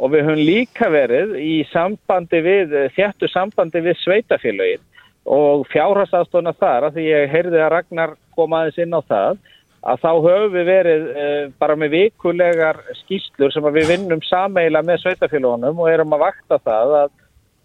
[0.00, 4.86] og við höfum líka verið í sambandi við, þjættu sambandi við sveitafélagin
[5.28, 9.42] og fjárhastafstofna þar að því ég heyrði að Ragnar kom aðeins inn á það
[9.80, 15.04] að þá höfum við verið eh, bara með vikulegar skýslur sem við vinnum sameila með
[15.04, 17.12] sveitafélagunum og erum að vakta það að,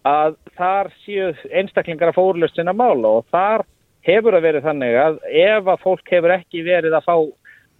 [0.08, 3.66] að þar séu einstaklingar að fórlust sinna mála og þar
[4.06, 7.16] hefur að verið þannig að ef að fólk hefur ekki verið að fá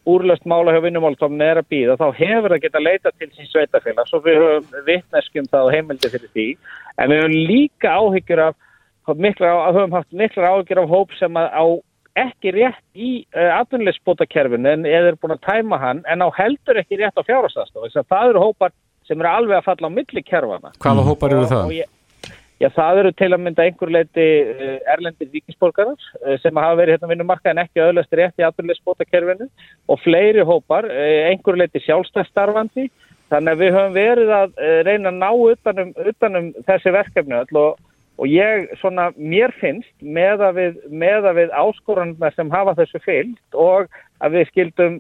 [0.07, 4.07] úrlöst mála hjá vinnumálstofnun er að býða þá hefur það geta leita til sín sveitafélag
[4.11, 6.47] svo við höfum vittneskjum það og heimildi fyrir því.
[7.01, 11.49] En við höfum líka áhyggjur af mikla, höfum haft mikla áhyggjur af hóp sem að
[11.51, 11.65] á
[12.17, 16.81] ekki rétt í uh, atvinnulegsbótakerfinu en eða er búin að tæma hann en á heldur
[16.83, 18.75] ekki rétt á fjárhastafstof það eru hópar
[19.07, 21.77] sem eru alveg að falla á milli kerfana Hvaða hópar eru það?
[21.77, 21.91] Ég,
[22.57, 26.97] Já, það eru til að mynda einhver leiti eh, erlendir vikingsborgarar eh, sem hafa verið
[26.97, 29.49] hérna vinnumarka en ekki öðlast rétt í aðbyrðisbótakerfinu
[29.93, 32.89] og fleiri hópar, eh, einhver leiti sjálfstæðstarfandi.
[33.29, 37.81] Þannig að við höfum verið að reyna að ná utanum, utanum þessi verkefni öll og,
[38.17, 43.03] og ég svona, mér finnst með að við, með að við áskoranna sem hafa þessu
[43.05, 43.91] fyllt og
[44.25, 44.97] að við skildum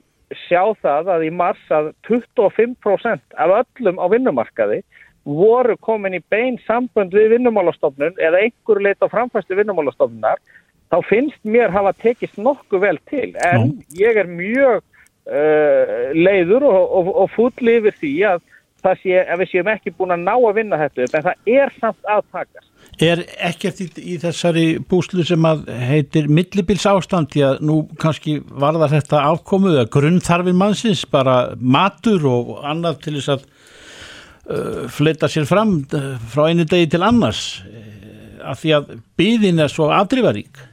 [0.46, 4.82] sjá það að í mars að 25% af öllum á vinnumarkaði
[5.26, 10.42] voru komin í bein sambönd við vinnumálastofnun eða einhverju leit á framfæstu vinnumálastofnunar
[10.90, 16.78] þá finnst mér hafa tekist nokkuð vel til en ég er mjög uh, leiður og,
[17.00, 18.44] og, og full yfir því að
[18.86, 21.72] það sé að við séum ekki búin að ná að vinna þetta en það er
[21.80, 22.70] samt aðtakast.
[22.96, 28.38] Er ekkert í, í þessari búslu sem að heitir millibils ástand því að nú kannski
[28.48, 35.28] varðar þetta afkomuð að grunnþarfin mannsins bara matur og annað til þess að uh, fleita
[35.28, 39.90] sér fram uh, frá einu degi til annars uh, af því að byðin er svo
[39.92, 40.64] afdrifarík.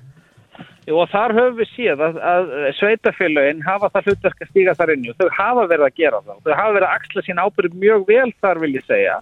[0.87, 4.95] Jú og þar höfum við séð að, að sveitafélagin hafa það hlutverk að stíga þar
[4.95, 6.41] inn og þau hafa verið að gera það.
[6.47, 9.19] Þau hafa verið að axla sín ábyrg mjög vel þar vil ég segja.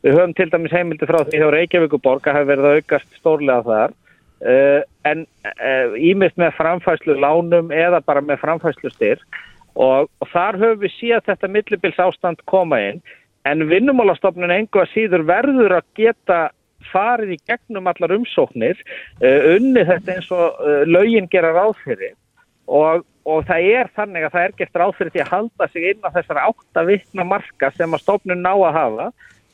[0.00, 3.96] Við höfum til dæmis heimildi frá því að Reykjavíkuborga hafi verið að aukast stórlega þar.
[4.40, 9.40] Uh, en uh, með framfæslu lánum eða bara með framfæslu styrk
[9.76, 13.02] og, og þar höfum við séð þetta millibils ástand koma inn.
[13.44, 16.40] En vinnumálastofnun engu að síður verður að geta
[16.88, 22.16] farið í gegnum allar umsóknir uh, unni þetta eins og lögin gera ráðfyrir
[22.64, 26.08] og, og það er þannig að það er gert ráðfyrir til að halda sig inn
[26.08, 29.10] á þessar átta vittna marka sem að stofnun ná að hafa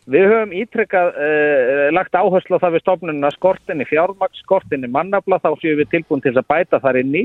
[0.06, 5.50] Við höfum ítrykkað uh, lagt áherslu á það við stofnununa skortinni fjármaks, skortinni mannabla, þá
[5.58, 7.14] séum við tilbúin til að bæta þar inn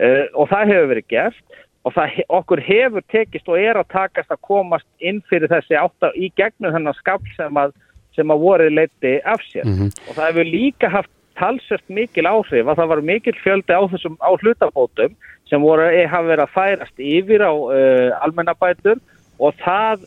[0.00, 1.60] Uh, og það hefur verið gert.
[1.88, 6.12] Og það, okkur hefur tekist og er að takast að komast inn fyrir þessi átta
[6.12, 7.72] í gegnum þennan skapl sem að
[8.16, 9.64] sem að voru leiti af sér.
[9.64, 9.90] Mm -hmm.
[10.08, 14.16] og það hefur líka haft talsert mikil áhrif að það var mikil fjöldi á þessum
[14.20, 15.14] á hlutabótum
[15.48, 18.98] sem voru að hafa verið að færast yfir á uh, almennabætur
[19.40, 20.02] og það,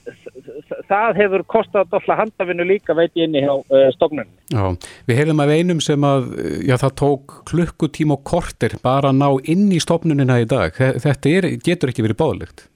[0.89, 4.29] það hefur kostat alltaf handafinu líka veit ég inn í uh, stofnunni.
[4.53, 4.67] Já,
[5.09, 6.29] við hefum af einum sem að
[6.67, 10.77] já, það tók klukkutíma og korter bara að ná inn í stofnunina í dag.
[10.77, 12.67] Þetta er, getur ekki verið báðlegt.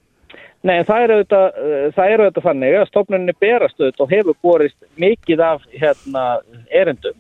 [0.66, 4.78] Nei, það eru auðvitað, eh, eru auðvitað þannig að stofnunni berast auðvitað og hefur borist
[4.98, 6.26] mikið af hérna,
[6.74, 7.18] erendum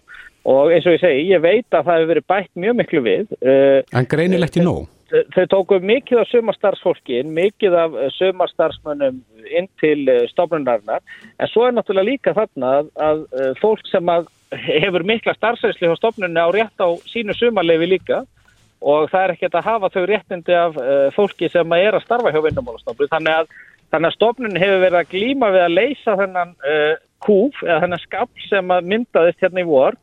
[0.48, 3.34] og eins og ég segi, ég veit að það hefur verið bætt mjög miklu við.
[3.42, 4.88] Eh, en greinilegt í nóg?
[5.08, 10.02] Þau tóku mikið af sömarstarfsfólkin, mikið af eh, sömarstarfsmönnum inn til
[10.34, 11.04] stofnunarnar,
[11.40, 13.22] en svo er náttúrulega líka þarna að, að
[13.62, 18.26] fólk sem að hefur mikla starfsæsli á stofnunni á rétt á sínu sömarlefi líka.
[18.78, 20.76] Og það er ekkert að hafa þau réttindi af
[21.16, 23.10] fólki sem að er að starfa hjá vinnumálastofnun.
[23.10, 23.56] Þannig að,
[23.90, 26.94] þannig að stofnun hefur verið að glýma við að leysa þennan uh,
[27.24, 29.98] kúf eða þennan skap sem að myndaðist hérna í vor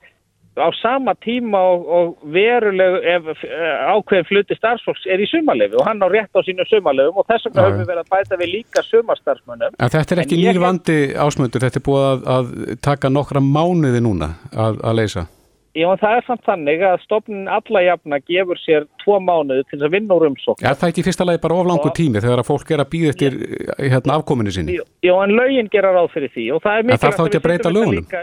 [0.57, 5.87] á sama tíma og, og verulegu ef, uh, ákveðin fluti starfsfólks er í sumarlefi og
[5.89, 8.53] hann á rétt á sínu sumarlefum og þess vegna höfum við verið að bæta við
[8.53, 9.79] líka sumarstarfsmönnum.
[9.79, 14.05] En þetta er ekki nýr vandi ásmöndur, þetta er búið að, að taka nokkra mánuði
[14.05, 15.27] núna að, að leysa?
[15.75, 19.97] Já, það er samt þannig að stofnin alla jafna gefur sér tvo mánuði til að
[19.97, 20.63] vinna úr umsókn.
[20.63, 23.11] Já, það er ekki fyrsta lagi bara oflangu tími þegar að fólk er að býða
[23.11, 23.39] eftir
[23.81, 24.79] hérna, afkominu sinni.
[25.03, 28.07] Já, en lögin gera ráð fyrir því og það er mikilvægt að að breyta lögunum.
[28.07, 28.23] Líka,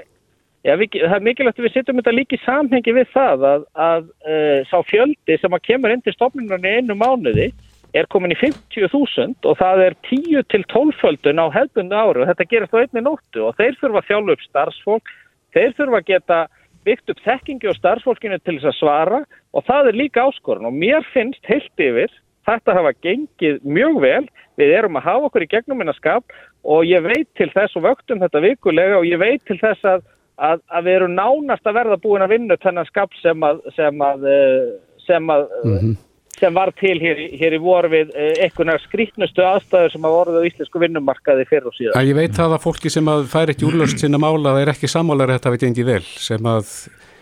[0.67, 3.67] já, við, það er mikilvægt að við setjum þetta líka í samhengi við það að,
[3.87, 7.51] að uh, sá fjöldi sem að kemur inn til stofninunni einu mánuði
[7.97, 12.31] er komin í 50.000 og það er 10 til 12 földun á hefbundu ári og
[12.31, 15.13] þetta gerast á einni nóttu og þeir þurfa að þjálfa upp starfsfólk,
[15.51, 16.41] þeir þurfa að geta
[16.87, 20.77] byggt upp þekkingi og starfsfólkinu til þess að svara og það er líka áskorun og
[20.77, 22.13] mér finnst heilt yfir
[22.47, 24.23] þetta hafa gengið mjög vel.
[24.59, 26.33] Við erum að hafa okkur í gegnum minna skap
[26.67, 30.03] og ég veit til þess og vöktum þetta vikulega og ég veit til þess að,
[30.41, 34.07] að, að við erum nánast að verða búin að vinna þennan skap sem að sem
[34.07, 34.71] að, eh,
[35.07, 35.99] sem að mm -hmm
[36.41, 40.47] sem var til hér, hér í voru við eh, skrítnustu aðstæður sem að voruð á
[40.49, 42.07] íslensku vinnumarkaði fyrir og síðan.
[42.07, 45.35] Ég veit það að fólki sem að fær ekki úrlöst sinna mála er ekki sammálar
[45.35, 46.71] þetta veit ekki vel sem að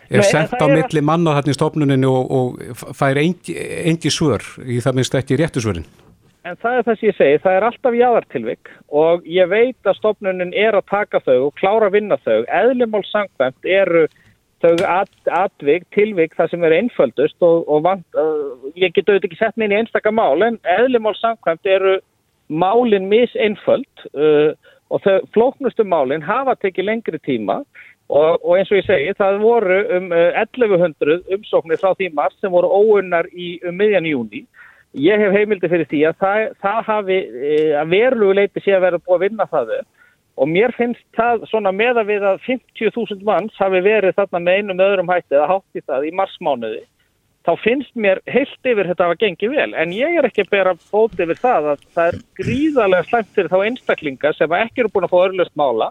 [0.09, 3.55] er Nei, sendt á milli manna þarna í stofnuninu og, og fær engi,
[3.91, 5.85] engi svör í það minnst ekki réttu svörin.
[6.49, 8.69] En það er það sem ég segi, það er alltaf jáðartilvik
[9.01, 12.39] og ég veit að stofnunin er að taka þau og klára að vinna þau.
[12.47, 14.07] Eðlimál sangvæmt eru
[14.63, 19.29] þau at, atvik, tilvik það sem er einföldust og, og vant, uh, ég get auðvitað
[19.29, 21.99] ekki sett mér í einstakka mál en eðlimál samkvæmt eru
[22.49, 24.51] málinn miseinföld uh,
[24.89, 27.61] og þau flóknustu málinn hafa tekið lengri tíma
[28.09, 32.35] og, og eins og ég segi það voru um uh, 1100 umsóknir frá því marg
[32.41, 34.43] sem voru óunnar í um miðjan júni
[34.97, 38.85] ég hef heimildi fyrir því að það, það hafi uh, að verulegu leiti sé að
[38.87, 39.73] vera búið að vinna það
[40.39, 44.85] og mér finnst það svona meða við að 50.000 manns hafi verið þarna með einum
[44.85, 46.85] öðrum hætti eða hátt í það í marsmánuði
[47.49, 49.71] þá finnst mér heilt yfir þetta að hafa gengið vel.
[49.79, 53.51] En ég er ekki að bera bóti yfir það að það er gríðarlega slæmt fyrir
[53.53, 55.89] þá einstaklinga sem ekki eru búin að fá örlust mála.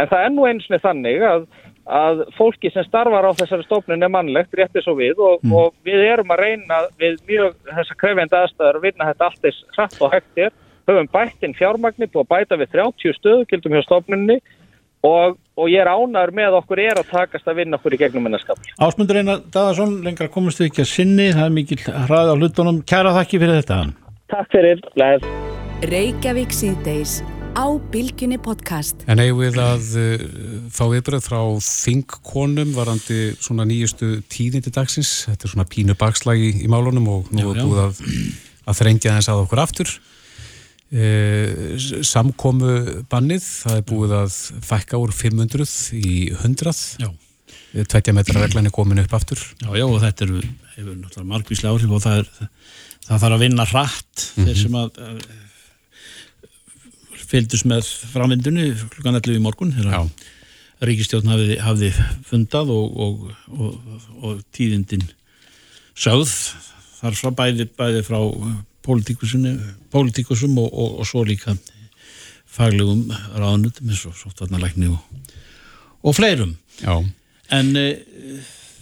[0.00, 1.46] En það er nú eins og þannig að
[1.86, 5.52] að fólki sem starfar á þessari stofnun er mannlegt, réttið svo við og, Mm.
[5.52, 9.64] og við erum að reyna við mjög þessar krefjandi aðstæður að vinna þetta allt þess
[9.76, 10.52] hratt og hægt er
[10.86, 14.38] höfum bætt inn fjármagni búið að bæta við 30 stöðugildum hjá stofnunni
[15.02, 18.26] og, og ég er ánæður með okkur er að takast að vinna okkur í gegnum
[18.28, 18.62] minnarskap.
[18.78, 22.82] Ásmundur Einar Daðarsson, lengra komast við ekki að sinni, það er mikil hraði á hlutunum.
[22.86, 23.82] Kæra þakki fyrir þetta.
[24.30, 25.30] Takk fyrir, leð.
[27.52, 29.02] Á Bilginni podcast.
[29.12, 30.22] En eigum við að uh,
[30.72, 35.10] fá viðbröð frá þingkonum varandi svona nýjustu tíðindi dagsins.
[35.28, 38.00] Þetta er svona pínu bakslag í, í málunum og nú er búið að,
[38.64, 39.92] að þrengja þess að okkur aftur.
[40.92, 41.76] Uh,
[42.08, 42.72] samkomu
[43.12, 46.82] bannið, það er búið að fækka úr 500 í 100.
[47.04, 47.12] Já.
[47.72, 49.44] Tveitja metra reglan er komin upp aftur.
[49.60, 50.40] Já, já, og þetta eru,
[50.78, 52.50] hefur náttúrulega margvíslega áhrif og það, er,
[53.10, 55.00] það þarf að vinna hratt þeir sem að,
[57.32, 60.08] að fylgdust með framvindunni klukkan 11 í morgun þegar
[60.82, 61.90] ríkistjórn hafði, hafði
[62.26, 63.22] fundað og, og,
[63.56, 65.04] og, og tíðindin
[65.94, 66.32] sögð.
[66.98, 68.18] Þar frá bæði, bæði frá
[68.84, 71.56] pólitíkusum og, og, og svo líka
[72.52, 73.06] faglegum
[73.38, 75.32] ráðnutum eins og sóttvarnalækni og,
[76.04, 76.56] og fleirum.
[76.82, 76.98] Já.
[77.52, 77.86] En e,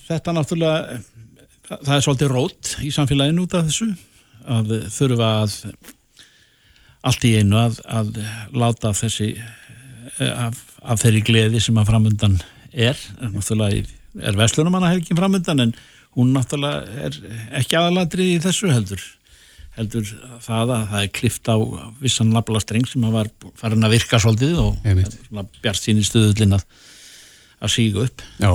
[0.08, 1.00] þetta náttúrulega,
[1.70, 3.92] það er svolítið rót í samfélaginu út af þessu
[4.50, 5.56] að þurfa að
[7.06, 8.18] allt í einu að, að
[8.56, 12.36] láta þessi eh, af, af þeirri gleði sem að framöndan
[12.72, 13.86] er, er náttúrulega
[14.20, 15.72] er Vestlunumanna helgin framöndan en
[16.18, 17.18] hún náttúrulega er
[17.60, 19.02] ekki aðalatri í þessu heldur.
[19.76, 20.08] Heldur
[20.42, 21.56] það að það er klift á
[22.02, 24.80] vissan nafla streng sem að var farin að virka svolítið og
[25.62, 26.64] bjart sín í stöðullin að,
[27.62, 28.24] að síga upp.
[28.42, 28.50] Já,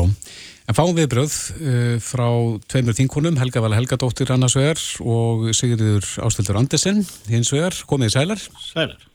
[0.65, 2.27] en fáum viðbröð uh, frá
[2.71, 8.15] tveimur þinkonum, Helga Vala Helgadóttir annars vegar og Sigurður Ástildur Andersen hins vegar, komið í
[8.19, 8.47] sælar.
[8.69, 9.11] Sælar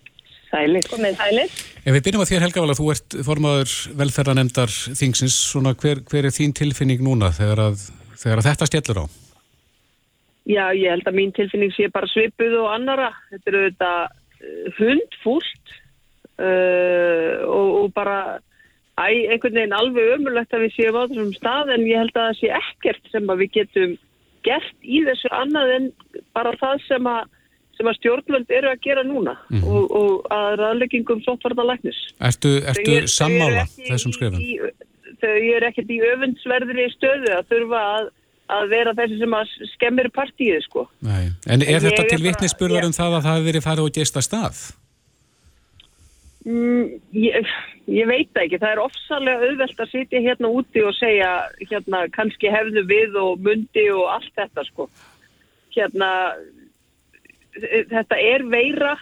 [0.51, 1.53] Sælir, komið sælir.
[1.87, 6.27] Ef við byrjum að þér Helga Vala, þú ert formaður velferðanemdar þingsins, svona hver, hver
[6.27, 7.85] er þín tilfinning núna þegar að,
[8.19, 9.07] þegar að þetta stjallur á?
[10.51, 13.13] Já, ég held að mín tilfinning sé bara svipuð og annara.
[13.31, 13.93] Þetta eru þetta
[14.81, 15.75] hundfúlt
[16.43, 18.19] uh, og, og bara
[19.01, 22.27] æ, einhvern veginn alveg ömulegt að við séum á þessum stað en ég held að
[22.29, 23.93] það sé ekkert sem að við getum
[24.45, 25.87] gert í þessu annað en
[26.37, 27.25] bara það sem að,
[27.77, 29.65] sem að stjórnvöld eru að gera núna Mhm.
[29.65, 31.99] og, og að raðleggingum sóttvarnalæknis.
[32.21, 34.41] Ertu, Þau ertu þau eru sammála ekki þessum skrifum?
[35.21, 38.11] Þau eru ekkert í öfundsverðri stöðu að þurfa að,
[38.51, 40.87] að vera þessi sem að skemmir partíið sko.
[41.05, 41.29] Nei.
[41.47, 43.93] En er Ég þetta er til ég- um það að það hefur verið farið og
[43.93, 44.57] gesta stað?
[46.44, 47.48] Mm, ég,
[47.85, 52.48] ég veit ekki, það er ofsalega auðvelt að sitja hérna úti og segja hérna kannski
[52.48, 54.87] hefðu við og mundi og allt þetta sko.
[55.74, 56.09] Hérna,
[57.92, 58.94] þetta er veira,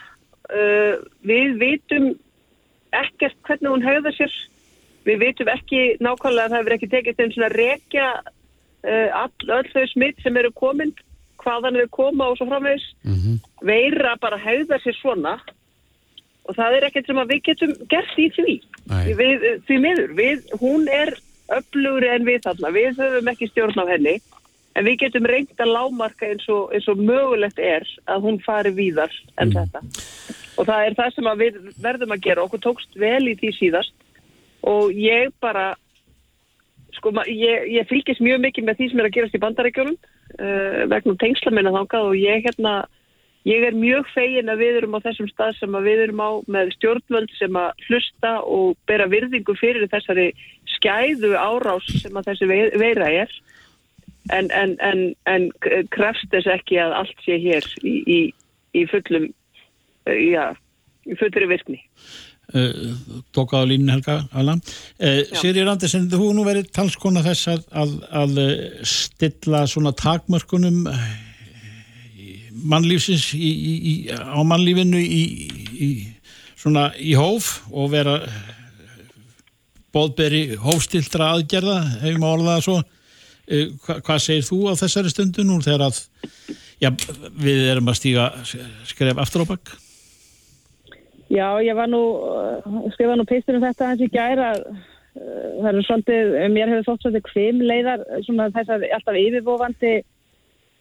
[0.50, 2.08] uh, við vitum
[2.98, 4.34] ekkert hvernig hún hegða sér,
[5.06, 9.70] við vitum ekki nákvæmlega að það hefur ekki tekist einn svona rekja uh, all, öll
[9.76, 10.90] þau smitt sem eru komin,
[11.38, 12.90] hvaðan þau koma og svo framvegis.
[13.06, 15.38] Mm Veira bara hegða sér svona
[16.48, 18.56] og það er ekkert sem að við getum gert í því.
[19.18, 21.14] Við, því miður, við, hún er
[21.58, 24.16] öflugri en við þarna, við höfum ekki stjórn á henni,
[24.76, 28.72] en við getum reynd að lámarka eins og, eins og mögulegt er að hún fari
[28.76, 29.82] víðar en þetta.
[30.58, 33.52] Og það er það sem að við verðum að gera, okkur tókst vel í því
[33.58, 33.94] síðast.
[34.68, 35.70] Og ég bara,
[36.96, 40.80] sko, ég, ég fylgist mjög mikið með því sem er að gerast í bandarækjunum uh,
[40.90, 42.74] vegna tengsla minna þákað og ég hérna,
[43.46, 46.72] Ég er mjög fegin að við erum á þessum stað sem við erum á með
[46.76, 50.32] stjórnvöld sem að hlusta og bera virðingu fyrir þessari
[50.74, 53.30] skæðu árás sem að þessi vei- veira er.
[54.34, 55.46] En, en, en, en
[55.94, 58.18] krefst þess ekki að allt sé hér í, í,
[58.76, 59.30] í fullum,
[60.10, 60.50] eh, já,
[61.08, 61.78] í fullri virkni.
[62.52, 62.92] uh,
[63.32, 67.96] tók á línu Helga Allan uh, Sirjur Andersen, þú nú verið talskona þess að, að,
[68.22, 71.08] að eh, stilla svona takmörkunum eh,
[72.64, 75.22] mannlífsins í, í, á mannlífinu í,
[76.58, 78.20] svona í hóf og vera
[79.94, 85.12] bóðberi hófstiltra aðgerða hefur maður orðað það svo uh, hva, hvað segir þú á þessari
[85.14, 86.00] stundu nú þegar að
[86.82, 86.90] já,
[87.38, 88.30] við erum að stíga
[88.88, 89.76] skref aftur á bakk
[91.28, 94.54] Já, ég var nú, uh, skrifa nú pistur um þetta hans í gæra.
[95.18, 99.92] Það eru svolítið, mér hefur þótt svolítið hvim leiðar, svona þessar alltaf yfirbófandi,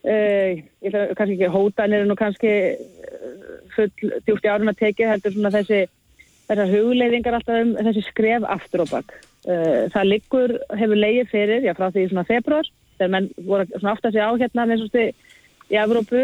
[0.08, 3.92] uh, ég ætla kannski ekki hótanir en nú kannski uh, full
[4.26, 5.84] djúpt í árum að tekið, heldur svona þessi,
[6.48, 9.16] þessar hugleiðingar alltaf um þessi skref aftur á bakk.
[9.48, 13.96] Uh, það liggur, hefur leiðið fyrir, já frá því svona februar, þegar menn voru svona
[13.96, 15.08] að segja á hérna með svona
[15.68, 16.22] í Evrópu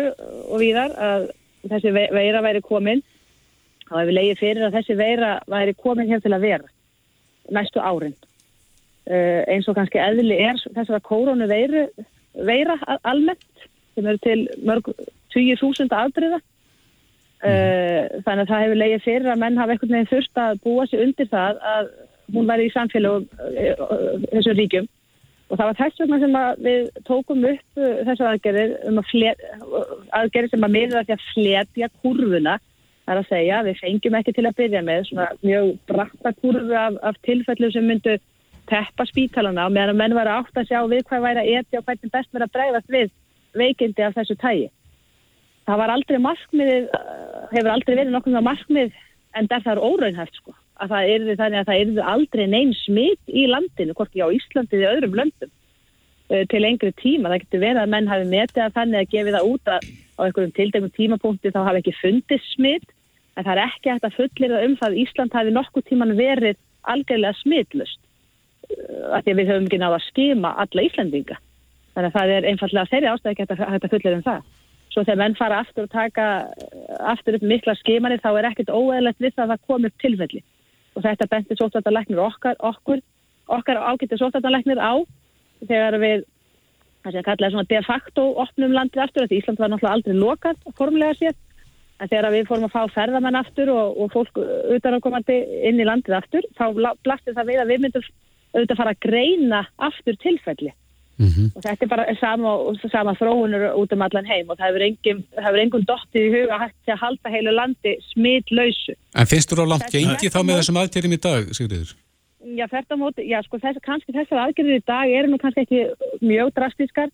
[0.50, 1.26] og víðar að
[1.68, 3.04] þessi ve- veira væri komin.
[3.90, 6.72] Þá hefur leiðið fyrir að þessi veira væri komin hér til að vera
[7.52, 8.16] næstu árin.
[9.04, 11.88] Uh, eins og kannski eðli er þessara kórónu veiru,
[12.48, 14.90] veira almennt sem eru til mörg
[15.36, 16.42] 20.000 afbreyða.
[17.44, 20.84] Uh, þannig að það hefur leiðið fyrir að menn hafa einhvern veginn þurft að búa
[20.88, 21.90] sig undir það að
[22.34, 24.92] hún væri í samfélagum uh, þessum ríkjum.
[25.52, 29.44] Og það var þess vegna sem við tókum upp uh, þessar aðgerðir um að flet,
[30.22, 32.60] aðgerðir sem að miða því að fletja kurvuna
[33.04, 37.00] þar að segja við fengjum ekki til að byrja með svona mjög bratta kurvu af,
[37.04, 38.16] af tilfellum sem myndu
[38.72, 41.82] teppa spítalana og meðan að menn var átt að sjá við hvað væri að etja
[41.82, 43.12] og hvernig best verið að bregðast við
[43.58, 44.70] veikindi af þessu tægi
[45.68, 49.02] það var aldrei markmiðið, uh, hefur aldrei verið nokkuð með markmið
[49.40, 50.56] en það er óraunhæft sko.
[50.82, 54.80] Að það er þannig að það er aldrei neyn smitt í landinu, hvorki á Íslandi
[54.80, 57.32] eða öðrum löndum uh, til lengri tíma.
[57.32, 60.22] Það getur verið að menn hafi metið að þannig að gefi það út að á
[60.28, 62.90] einhverjum tildegum tímapunkti þá hafi ekki fundið smitt
[63.34, 66.18] en það er ekki hægt að fullir það um það að Ísland hafi nokkuð tíman
[66.20, 66.60] verið
[66.94, 68.02] algjörlega smittlust
[68.68, 71.40] uh, að því að við höfum ekki náða að skima alla Íslandinga.
[71.94, 74.52] Þannig að það er einfallega þeirri ástæði ekki að fullir um það.
[74.94, 76.26] Svo þegar menn fara aftur og taka
[77.12, 80.44] aftur upp mikla skimani þá er ekkert óeðlegt við það að það komur tilfelli.
[80.94, 83.02] Og þetta bentir sótvartalæknir okkar, okkur,
[83.50, 84.94] okkar ágættir sótvartalæknir á
[85.66, 86.28] þegar við,
[87.02, 90.20] það sé að kalla svona de facto opnum landið aftur, þetta Ísland var náttúrulega aldrei
[90.20, 91.40] lokað formulega sér,
[92.02, 95.40] en þegar við fórum að fá ferðamenn aftur og, og fólk utan að komandi
[95.70, 96.66] inn í landið aftur, þá
[97.06, 98.08] blastir það við að við myndum
[98.54, 100.74] auðvitað fara að greina aftur tilfelli.
[101.24, 101.48] Mm -hmm.
[101.56, 102.52] og þetta er bara sama,
[102.96, 105.20] sama þróunur út um allan heim og það hefur engum,
[105.64, 108.94] engum dottið í huga að halda heilu landi smitlausu.
[109.16, 111.94] En finnst þú á langt gengi þá með þessum aðgerðum í dag, Sigriður?
[112.44, 115.82] Já, þetta móti, já sko þess, kannski þessar aðgerðir í dag eru nú kannski ekki
[116.20, 117.12] mjög drastískar.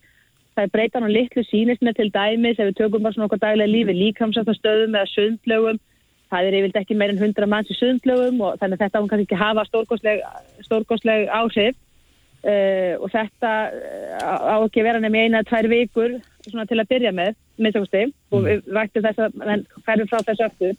[0.58, 3.70] Það er breytan og litlu sínismi til dæmis ef við tökum bara svona okkur daglega
[3.70, 5.78] lífi líkamsastastöðum eða sundlögum.
[6.34, 9.28] Það er yfirlega ekki meirinn 100 manns í sundlögum og þannig að þetta hún kannski
[9.30, 9.68] ekki hafa
[10.66, 11.78] stórgóðsleg áhrif.
[12.40, 16.14] Uh, og þetta uh, á ekki vera nefn í eina tvær vikur
[16.46, 18.12] svona til að byrja með minnstakosti mm.
[18.32, 20.78] og við væktum þess að hverjum frá þessu aftur.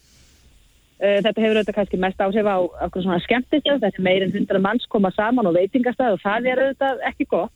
[0.97, 2.57] Uh, þetta hefur auðvitað kannski mest áhrif á
[2.87, 6.63] okkur svona skemmtist þetta er meirinn hundra manns koma saman og veitingastað og það er
[6.65, 7.53] auðvitað ekki gott.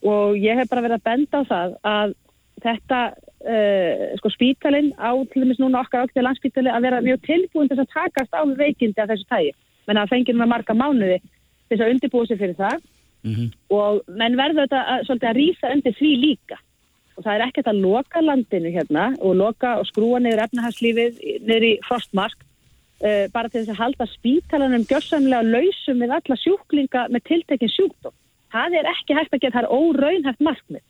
[0.00, 2.14] Og ég hef bara verið að benda á það að
[2.64, 3.00] þetta
[4.20, 7.92] sko spítalinn á til dæmis núna okkar ákveði landspítali að vera mjög tilbúin til að
[7.92, 9.52] takast á veikindi af þessu tægi
[9.88, 11.16] menn að fengið með marga mánuði
[11.72, 12.80] til að það
[13.22, 13.48] Mm -hmm.
[13.76, 16.56] og menn verður þetta að, svolítið að rýsa undir því líka
[17.16, 21.66] og það er ekkert að loka landinu hérna og loka og skrúa niður efnahagslífið niður
[21.68, 22.38] í frostmark
[23.04, 28.16] uh, bara til þess að halda spítalanum gjössamlega lausum með alla sjúklinga með tiltekinn sjúkdóm.
[28.50, 30.84] Það er ekki hægt að geta, það er óraunhægt markmið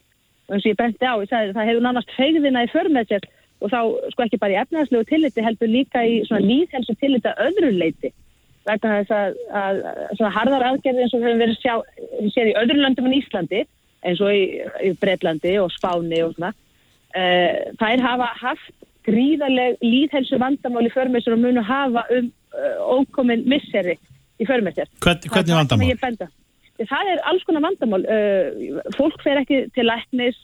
[0.47, 3.26] og eins og ég benti á, ég sagði, það hefur nánast fegðina í förmeðsett
[3.61, 3.81] og þá
[4.14, 8.14] sko ekki bara í efnahagslegu tilliti heldur líka í svona líðhelsu tilliti að öðru leiti
[8.68, 9.78] vegna þess að, að,
[10.18, 11.74] svona harðar aðgerði eins og við höfum verið sjá,
[12.34, 13.62] séð í öðru löndum en Íslandi
[14.06, 14.42] eins og í,
[14.84, 18.74] í Breitlandi og Spáni og svona uh, þær hafa haft
[19.08, 23.96] gríðarleg líðhelsu vandamáli förmessur og munu hafa um uh, ókomin misseri
[24.40, 26.28] í förmessir Hvern, Hvernig vandamál?
[26.80, 28.06] Það er alls konar vandamál.
[28.08, 30.38] Uh, fólk fer ekki til læknis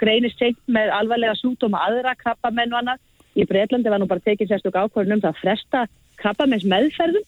[0.00, 3.04] greinist seint með alvarlega sjúkdóma aðra krabbamenn og annað.
[3.38, 5.84] Í Breitlandi var nú bara tekið sérstök ákvörðunum það að fresta
[6.18, 7.26] krabbamenns meðferðum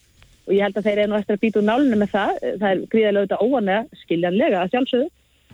[0.48, 2.68] og ég held að þeir eru nú eftir að býta úr nálunum með það, það
[2.70, 5.08] er gríðarlega auðvitað óanlega skiljanlega að sjálfsögðu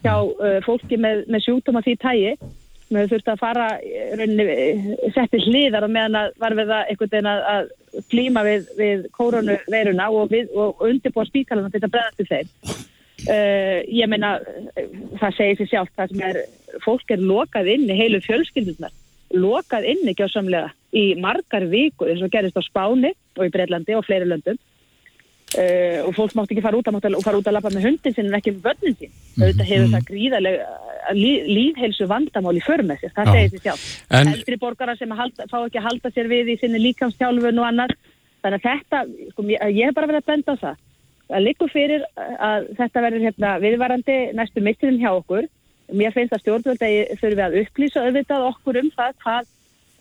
[0.05, 2.35] hjá uh, fólki með, með sjúkdóma því tægi
[2.95, 3.69] hefur þurft að fara
[4.19, 4.45] rauninni,
[5.15, 7.71] setti hliðar og meðan að var við það einhvern veginn að,
[8.11, 12.53] klíma við, við koronaveiruna og, við, og undirbúa spíkalana til að bregðast til þeim.
[13.25, 14.37] Uh, ég meina
[15.21, 16.39] það segir sér sjálf það sem er
[16.85, 18.93] fólk er lokað inn í heilu fjölskyldunar
[19.35, 23.53] lokað inn ekki á samlega í margar viku eins og gerist á Spáni og í
[23.55, 24.59] Breitlandi og fleiri löndum
[25.55, 28.27] Uh, og fólk mátt ekki fara út að, fara út að lappa með hundin sin
[28.27, 29.45] en ekki með börnin sin mm -hmm.
[29.45, 34.33] þetta hefur það gríðarlega eh, líð, líðhelsu vandamál í förmessi það segir því sjálf en...
[34.33, 37.95] eldri borgara sem halda, fá ekki að halda sér við í sinni líkamstjálfun og annar
[38.45, 39.01] þannig að þetta,
[39.33, 40.81] sko, ég hef bara verið að benda á það.
[41.35, 45.49] Að líku fyrir að þetta verður hérna, viðvarandi næstu mittinum hjá okkur.
[45.97, 46.91] Mér finnst að stjórnvöldi
[47.21, 49.49] þurfi að upplýsa auðvitað okkur um það hvað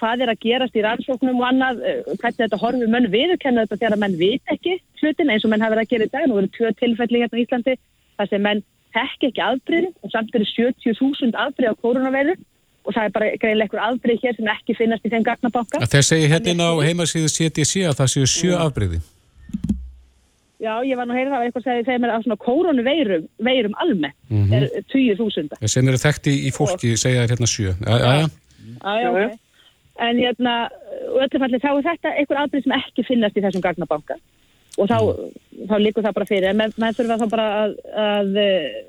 [0.01, 3.79] hvað er að gerast í rannsóknum og annað, eh, hvernig þetta horfið menn viðurkenna þetta
[3.81, 6.39] þegar menn vit ekki hlutin eins og menn hafa verið að gera í dag, nú
[6.39, 7.75] eru tvö tilfelli hérna í Íslandi,
[8.17, 8.63] þar sem menn
[8.93, 12.35] tekki ekki afbreyði og samt eru 70.000 afbreyði á koronavæðu
[12.83, 15.85] og það er bara greinlega einhver afbreyði hér sem ekki finnast í þeim gagnabanka.
[15.87, 18.99] Þeir segja hérna á heimasíðu CDC að það séu sjö afbreyði.
[20.63, 23.23] Já, ég var nú að heyra það að eitthvað segði þegar mér að svona koronaveirum
[23.43, 24.53] veirum almennt mm -hmm.
[24.55, 25.57] er 20.000.
[25.59, 27.73] Það sem eru þekkti í fólki segja hérna sjö.
[27.83, 28.29] Já,
[28.83, 29.39] já, ok
[30.01, 30.53] en hérna,
[31.13, 34.17] öllum allir þá er þetta einhver aðbreyð sem ekki finnast í þessum gagnabanka.
[34.81, 34.97] Og þá,
[35.69, 36.49] þá líkur það bara fyrir.
[36.49, 38.79] En menn, menn þurfa þá bara að, að eh,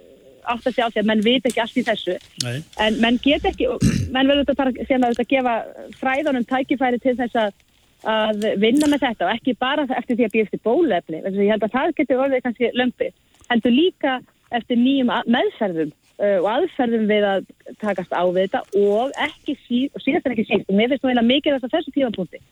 [0.54, 2.16] átt að sjá því að menn veit ekki allt í þessu.
[2.44, 2.56] Nei.
[2.80, 3.68] en menn get ekki
[4.14, 5.54] menn verður þetta bara sem að þetta gefa
[6.00, 7.62] fræðanum tækifæri til þess að
[8.04, 11.64] að vinna með þetta og ekki bara eftir því að býja eftir bólefni ég held
[11.64, 13.10] að það getur orðið kannski lömpi
[13.48, 14.16] heldur líka
[14.54, 17.48] eftir nýjum meðferðum og aðferðum við að
[17.82, 21.08] takast á við þetta og ekki síð, og síðast en ekki síst og mér finnst
[21.08, 22.42] nú mikið þess að þessu tímapunkti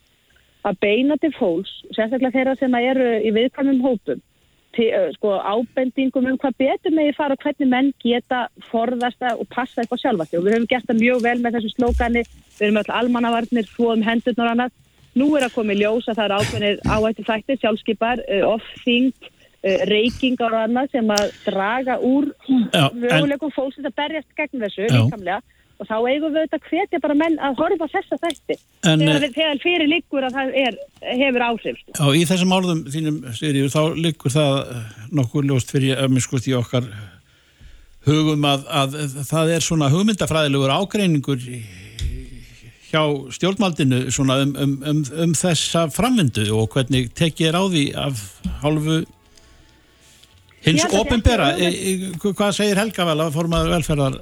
[0.66, 4.20] að beina til fólks, sérstaklega þeirra sem eru í viðkvæmum hópum
[4.76, 9.82] til, sko, ábendingum um hvað betur megi fara og hvernig menn geta forðast og passa
[9.82, 10.38] eitthvað sjálfa sig.
[10.38, 14.06] Og við höfum gert það mjög vel með þessu slókani við erum öll almannavarnir, svoðum
[14.06, 14.78] hendurnar og annað.
[15.18, 19.41] Nú er að koma í ljós að það er ákveðnir áhættu þættir, sjálfskipar, off-think uh,
[19.62, 22.30] reykingar og annað sem að draga úr
[22.98, 24.96] möguleikum fólksins að berjast gegn þessu Já.
[24.96, 25.42] líkamlega
[25.82, 29.32] og þá eigum við þetta hvetja bara menn að horfa þessa þætti En, þegar, eh,
[29.36, 30.76] þegar fyrir liggur að það er,
[31.20, 31.94] hefur áhrif sko.
[31.94, 34.84] Já, í þessum álðum þínum, Sigriður, þá liggur það eh,
[35.18, 36.90] nokkur ljóst fyrir að minn skust í okkar
[38.06, 38.98] hugum að, að
[39.30, 41.42] það er svona hugmyndafræðilegur ágreiningur
[42.92, 43.02] hjá
[43.32, 48.24] stjórnmaldinu svona um, um, um, um þessa framvindu og hvernig tekið er á því af
[48.64, 49.02] hálfu
[50.64, 51.52] hins ofinbera.
[51.58, 54.18] sé ekki Hvað segir Helga vel að formaður velferðar?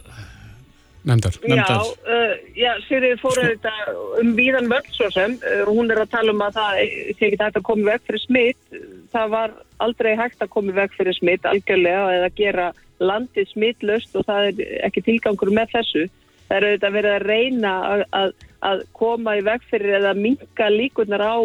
[1.00, 1.32] Nefndar.
[1.40, 1.86] Já, Nefndar.
[2.12, 3.72] uh, já Sýrið fór þetta
[4.20, 6.80] um víðan völd svo sem uh, hún er að tala um að það
[7.16, 8.80] sé ekki hægt að koma veg fyrir smitt
[9.14, 12.66] það var aldrei hægt að koma veg fyrir smitt algjörlega eða gera
[13.00, 16.04] landið smittlöst og það er ekki tilgangur með þessu
[16.50, 18.36] það er auðvitað verið að reyna að, að,
[18.68, 21.36] að koma í veg fyrir eða minka líkunar á,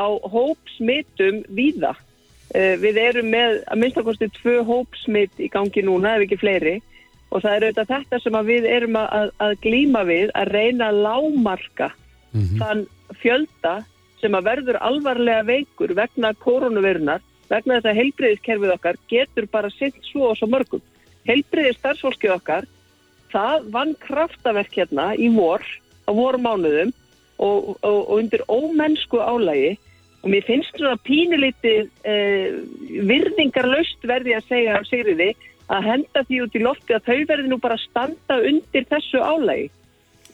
[0.00, 1.92] á hópsmittum víða
[2.54, 6.74] við erum með að minnstakosti tvö hópsmitt í gangi núna ef ekki fleiri
[7.34, 11.00] og það er auðvitað þetta sem við erum að, að, glíma við að reyna að
[11.08, 11.88] lámarka
[12.60, 12.84] þann
[13.20, 13.74] fjölda
[14.22, 19.98] sem að verður alvarlega veikur vegna koronavirunar, vegna þess að heilbreyðiskerfið okkar getur bara sitt
[20.08, 20.82] svo og svo mörgum.
[21.28, 22.68] Heilbreyðis starfsfólkið okkar,
[23.32, 25.64] það vann kraftaverk hérna í vor,
[26.08, 26.92] á vormánuðum
[27.42, 29.74] og, og, og undir ómennsku álægi
[30.24, 32.54] og mér finnst svona pínulítið eh,
[33.04, 35.34] virðingarlaust verði að segja af Sigriði
[35.68, 39.20] að henda því út í lofti að þau verði nú bara að standa undir þessu
[39.20, 39.66] álægi.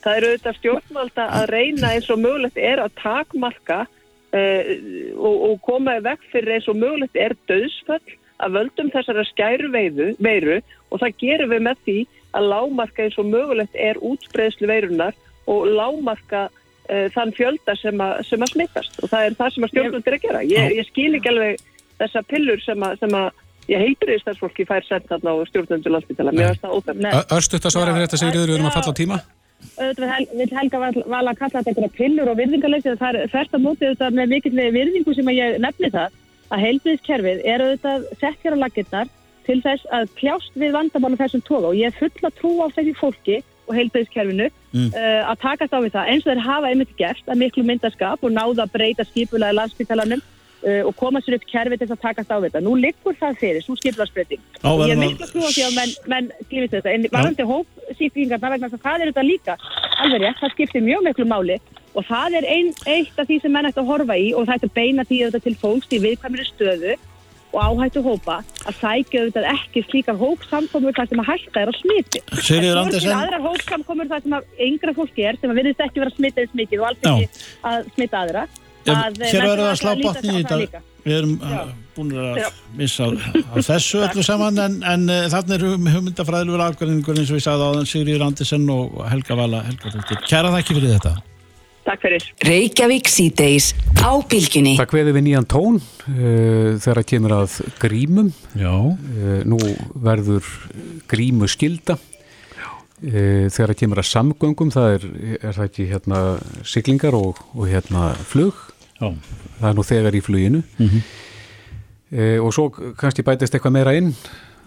[0.01, 4.70] Það eru auðvitað stjórnvalda að reyna eins og mögulegt er að takmarka uh,
[5.18, 9.68] og, og koma í vekk fyrir eins og mögulegt er döðsföll að völdum þessara skæru
[9.74, 11.99] veiru, og það gerum við með því
[12.38, 15.18] að lámarka eins og mögulegt er útbreðslu veirunar
[15.51, 16.47] og lámarka
[16.91, 20.16] uh, þann fjölda sem, a, sem að smittast og það er það sem að stjórnvaldir
[20.16, 20.43] að gera.
[20.51, 21.64] Ég, ég skil ekki alveg
[22.01, 23.28] þessa pillur sem að, sem að
[23.70, 26.34] ég heilbriðist þess fólki fær sent þarna á stjórnvaldur landspítala.
[26.34, 27.36] Mér finnst það óþægt.
[27.36, 29.20] Örstuðt að svara fyrir þetta Sigriður, við erum að falla á tíma.
[30.41, 33.64] vill Helga val, val að kalla þetta einhverja pillur og virðingarleysi það er þvert að
[33.66, 36.18] móti auðvitað með mikill virðingu sem að ég nefni það
[36.51, 39.11] að heilbriðiskerfið er auðvitað sett hér á laginnar
[39.47, 42.66] til þess að kljást við vandamála þessum toga og ég er full að trú á
[42.74, 43.38] þessi fólki
[43.71, 44.91] og heilbriðiskerfinu Mm.
[44.95, 46.09] uh, að takast á við það.
[46.12, 50.21] Eins og þeir hafa einmitt gert að miklu myndaskap og náða að breyta skipulaði landspítalanum
[50.23, 52.62] uh, og koma sér upp kerfi til þess að takast á við það.
[52.68, 53.75] Nú liggur það fyrir, svo
[54.62, 57.49] og ég er að- miklu að trúa því að menn, menn glýfist þetta en varandi
[57.51, 59.57] hópsýtingarna vegna þess að það er þetta líka
[60.05, 61.59] alveg rétt, það skiptir mjög miklu máli.
[61.99, 64.55] Og það er ein, eitt af því sem menn ætti að horfa í og það
[64.61, 66.95] ætti að beina því auðvitað til fólks í viðkvæmri stöðu
[67.53, 71.74] og áhættu hópa að sækja auðvitað ekki slíkar hópsamkomur þar sem að hætta er á
[71.80, 72.22] smiti.
[72.30, 76.05] Eru til Andersen- aðrar hópsamkomur þar sem að yngra fólki er sem að virðist ekki
[76.05, 77.14] vera smitið eins mikið og alls Já.
[77.14, 77.28] ekki
[77.72, 78.46] að smita aðra.
[78.90, 81.61] Að, hér verður þurfa að slá botni í á það þetta við erum uh,
[81.96, 82.38] búin að
[82.76, 87.32] missa á, á þessu öllu saman en, en uh, þarna er hum- hugmyndafræðilegur afgræningur eins
[87.32, 90.20] og við sagði áðan Sigriður Andersen og Helga Vala Helgadóttir.
[90.28, 91.14] Kæra þakki fyrir þetta
[91.81, 92.24] Takk fyrir.
[92.45, 93.70] Reykjavík síðdeis
[94.05, 94.74] á bylgjunni.
[94.78, 98.33] Það kveði við nýjan tón uh, þegar kemur að grímum.
[98.59, 98.74] Já,
[99.20, 99.57] Uh, nú
[100.01, 100.45] verður
[101.11, 101.97] grímu skilda.
[103.01, 105.07] Uh, þegar kemur að samgöngum, það er,
[105.41, 106.20] er það ekki hérna
[106.68, 108.55] siglingar og, og hérna flug.
[109.01, 109.09] já,
[109.61, 110.62] Það er nú þegar í fluginu.
[110.78, 111.03] Mhm.
[112.12, 112.68] uh, og svo
[113.01, 114.12] kannski bætist eitthvað meira inn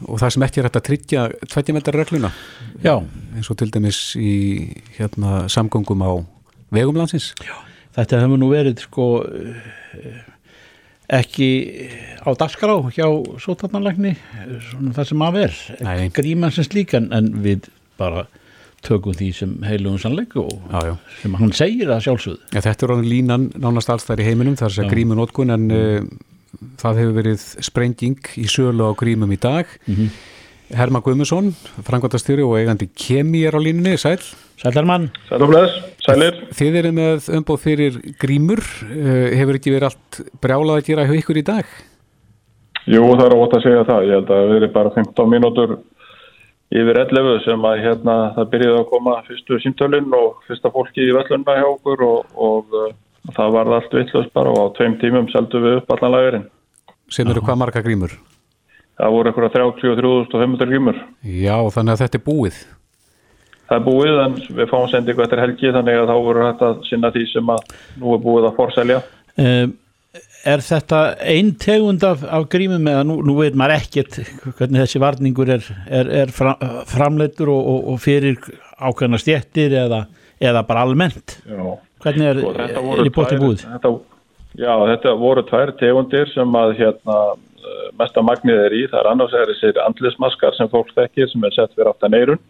[0.09, 2.29] og það sem ekki er hægt að tryggja tveggjameldar regluna
[2.83, 2.95] já
[3.37, 4.31] eins og til dæmis í
[4.97, 6.11] hérna samgöngum á
[6.73, 7.31] vegum landsins.
[7.93, 10.21] Þetta hefur nú verið sko eh,
[11.13, 11.49] ekki
[12.25, 13.05] á dagskrá hjá
[13.43, 14.15] sótarnanlækni
[14.71, 16.07] svona það sem af er Nei.
[16.15, 17.09] gríman sem slík en,
[17.43, 17.67] við
[17.99, 18.25] bara
[18.83, 20.93] tökum því sem heilugum sannleik og Já, já.
[21.21, 24.57] sem hann segir að sjálfsögðu Ja, þetta er orðin línan nánast alls þar í heiminum,
[24.59, 24.93] það er þess að Já.
[24.95, 26.07] grímu notkun en uh,
[26.81, 29.69] það hefur verið sprenging í sölu á grímum í dag.
[29.87, 30.09] Mhm.
[30.73, 31.51] Herma Guðmusson,
[31.85, 34.17] frangvandastjóri og eigandi Kemi er á línunni, sæl.
[34.61, 35.07] Sældarmann.
[36.57, 41.15] Þið eru með umbóð fyrir grímur, uh, hefur ekki verið allt brjálað að gera hjá
[41.19, 41.73] ykkur í dag?
[42.83, 44.07] Jú, það er ótt að segja það.
[44.09, 45.77] Ég held að það veri bara 15 mínútur
[46.73, 51.15] yfir 11 sem að hérna það byrjaði að koma fyrstu símtölinn og fyrsta fólki í
[51.15, 52.91] vellunna hjá okkur og, og uh,
[53.37, 56.47] það var allt vittlust bara og á tveim tímum seldum við upp allan lagurinn.
[57.13, 58.15] Sem eru hvað marga grímur?
[58.99, 60.97] Það voru eitthvað 33.500 grímur.
[61.25, 62.57] Já, þannig að þetta er búið.
[63.69, 67.11] Það er búið en við fáum sendingu eftir helgi þannig að þá voru þetta sinna
[67.13, 68.99] því sem að nú er búið að forselja.
[69.39, 69.71] Um,
[70.45, 70.99] er þetta
[71.31, 74.19] einn tegund af, af grímum eða nú, nú veit maður ekkert
[74.57, 76.59] hvernig þessi varningur er, er, er fram,
[76.89, 78.37] framleitur og, og, og fyrir
[78.83, 80.03] ákveðna stjettir eða,
[80.43, 81.39] eða bara almennt?
[81.47, 81.63] Já.
[82.03, 83.63] Hvernig er, Sko, er í bótti búið?
[83.63, 83.93] Þetta,
[84.59, 88.81] já, þetta voru tvær tegundir sem að hérna eh, mesta magnið er í.
[88.91, 92.43] Það er annars er þessi andlismaskar sem fólk þekkir sem er sett fyrir aftan eirun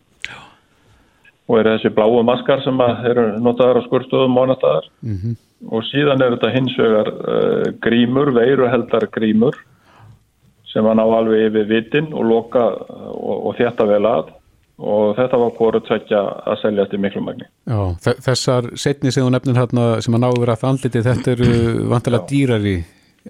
[1.49, 2.79] og er þessi bláu maskar sem
[3.09, 4.89] eru notaðar á skurðstofum staðar.
[5.01, 5.35] Mm
[5.71, 9.55] Og síðan er þetta hins vegar uh, grímur, veiruheldar grímur
[10.73, 14.33] sem að ná alveg yfir vitin og loka og, og þétta vel að
[14.83, 16.19] og þetta var hvort tvekja
[16.51, 17.45] að seljast í miklu magni.
[17.69, 21.31] Já, þe- þessar setni sem þú nefnir hérna sem að náðu verið að andliti, þetta
[21.37, 21.49] eru
[21.93, 22.75] vantilega dýrari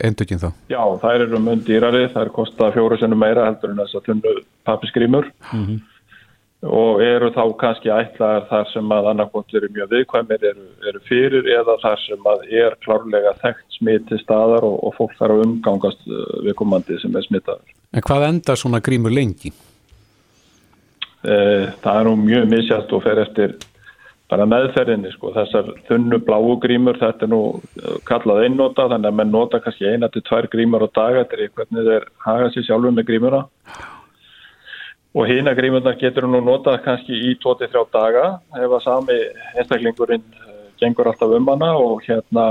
[0.09, 0.49] endurkinn þá.
[0.73, 4.33] Já, þær eru mun dýrari, þær kosta fjóru sinnum meira heldur en þess að tunnu
[4.65, 5.73] pappiskrímur og
[6.63, 11.75] eru þá kannski ætlaðar þar sem að annarkot eru mjög viðkvæmir eru, eru fyrir eða
[11.81, 16.07] þar sem að er klárlega þekkt smitt til staðar og, og fólk þarf að umgangast
[16.07, 17.75] uh, viðkomandi sem er smittaður.
[17.93, 19.51] En hvað endar svona grímur lengi?
[21.23, 23.55] Eh, Það er nú mjög misjætt og fer eftir
[24.31, 25.31] bara meðferðinni sko.
[25.35, 27.41] Þessar þunnu bláu grímur, þetta er nú
[27.79, 31.45] eh, kallað einnota þannig að menn nota kannski eina til tvær grímur á dag eftir
[31.45, 33.43] í hvernig þeir haga sér sjálfur með grímuna.
[35.13, 38.23] Og hína grímurnar getur nú notað kannski í 2-3 daga
[38.57, 39.17] ef að sami
[39.59, 42.47] einstaklingurinn eh, gengur alltaf um hana og hérna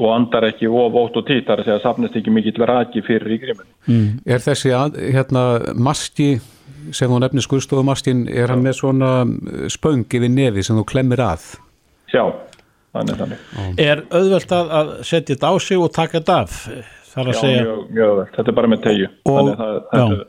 [0.00, 3.02] og andar ekki of ótt og tít þar að segja að safnist ekki mikill raki
[3.04, 3.74] fyrir í grímunni.
[3.84, 4.06] Mm.
[4.24, 5.42] Er þessi að, hérna
[5.76, 6.30] maski
[6.96, 11.20] sem þú nefnir skurðstofumaskin, er hann með svona eh, spöng yfir nefi sem þú klemmir
[11.24, 11.50] að?
[12.14, 12.24] Já,
[12.96, 13.44] þannig þannig.
[13.76, 16.58] Er auðvelt að, að setja þetta á sig og taka þetta af?
[17.10, 18.26] Það Já, segja mjög, mjög vel.
[18.36, 19.06] Þetta er bara með tegju.
[19.26, 20.20] Og- Þannig að það,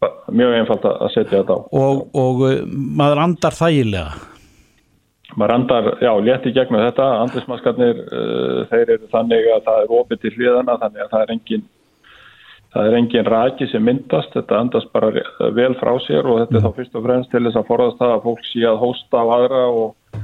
[0.00, 0.08] já.
[0.32, 1.60] mjög einfalt að setja þetta á.
[1.82, 2.60] og, og uh,
[3.00, 4.28] maður andar þægilega.
[5.38, 7.04] Maður andar, já, létt í gegnum þetta.
[7.24, 11.34] Andlismaskarnir, uh, þeir eru þannig að það er opið til hliðana, þannig að það er
[11.36, 11.62] engin,
[12.74, 14.34] það er engin raki sem myndast.
[14.34, 15.12] Þetta andast bara
[15.58, 18.16] vel frá sér og þetta er þá fyrst og fremst til þess að forðast það
[18.16, 20.18] að fólk sé að hósta á aðra og,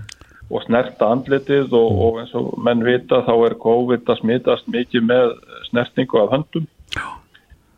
[0.46, 5.06] og snerta andlitið og, og eins og menn vita þá er COVID að smitast mikið
[5.12, 5.36] með
[5.70, 6.66] snertingu af höndum.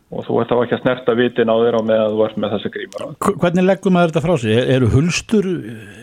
[0.09, 2.53] Og þú ert þá ekki að snerta vitin á þér á meðan þú ert með
[2.55, 3.07] þessi grímur á.
[3.21, 4.55] H- Hvernig leggum maður þetta frá sig?
[4.57, 5.49] Er- Eru hulstur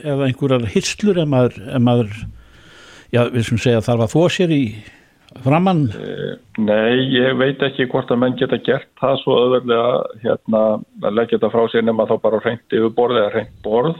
[0.06, 1.56] eða einhverjar hirslur ef maður,
[1.88, 2.12] maður
[3.16, 4.60] já, við sem segja þarf að þó sér í
[5.42, 5.82] framann?
[6.62, 9.90] Nei, ég veit ekki hvort að menn geta gert það svo öðvöldlega
[10.22, 10.62] hérna
[11.02, 13.98] að leggja þetta frá sér nema þá bara reynt yfir borð eða reynt borð.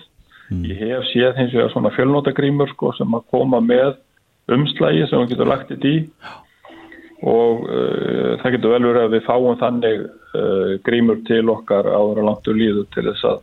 [0.55, 3.97] Ég hef séð hins vegar svona fjölnótagrímur sko sem að koma með
[4.55, 5.97] umslægi sem hún getur lagt þetta í
[7.25, 12.21] og uh, það getur vel verið að við fáum þannig uh, grímur til okkar áður
[12.23, 13.43] og langt úr líðu til þess að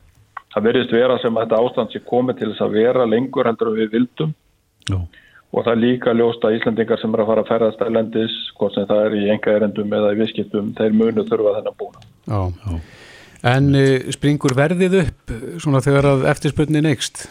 [0.54, 3.72] það verðist vera sem að þetta ástand sé komið til þess að vera lengur heldur
[3.72, 4.34] en við vildum
[4.90, 4.98] Já.
[5.00, 8.78] og það er líka ljóst að Íslandingar sem er að fara að ferðast erlendis, hvort
[8.78, 12.06] sem það er í enga erendum eða í viðskiptum, þeir munu þurfa þennan búna.
[12.30, 12.78] Já.
[13.54, 17.26] En uh, springur verðið upp svona þegar að eftirspurnin neykst?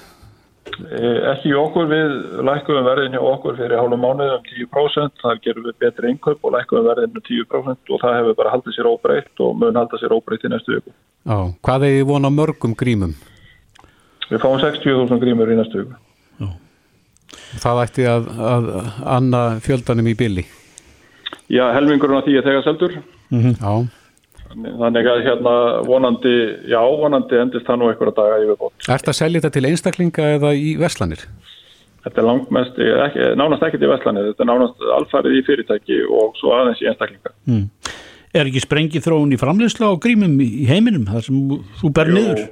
[0.73, 2.13] Eh, Ekki okkur, við
[2.47, 6.55] lækkuðum verðin hjá okkur fyrir hálfum mánuð um 10%, þar gerum við betri innkaup og
[6.57, 10.15] lækkuðum verðin um 10% og það hefur bara haldið sér óbreytt og mun halda sér
[10.17, 10.95] óbreytt í næstu viku.
[11.27, 11.39] Já.
[11.67, 13.13] Hvað er þið vona mörgum grímum?
[14.31, 16.01] Við fáum 60.000 grímur í næstu viku.
[17.63, 18.69] Það ætti að, að
[19.19, 20.45] anna fjöldanum í billi.
[21.53, 22.97] Já, helmingurinn af því er þegar seldur.
[23.33, 23.73] Já.
[24.53, 25.55] Þannig að hérna
[25.89, 26.35] vonandi,
[26.71, 28.77] já, vonandi endist það nú einhverja daga yfir bótt.
[28.87, 31.25] Er þetta að selja þetta til einstaklinga eða í veslanir?
[32.03, 36.33] Þetta er langmest, ekki, nánast ekkert í Vestlanið, þetta er nánast alfarið í fyrirtæki og
[36.41, 37.31] svo aðeins í einstaklinga.
[37.47, 37.69] Mm.
[38.33, 41.39] Er ekki sprengið þróun í framleysla á grímum í heiminum þar sem
[41.79, 42.43] þú ber niður?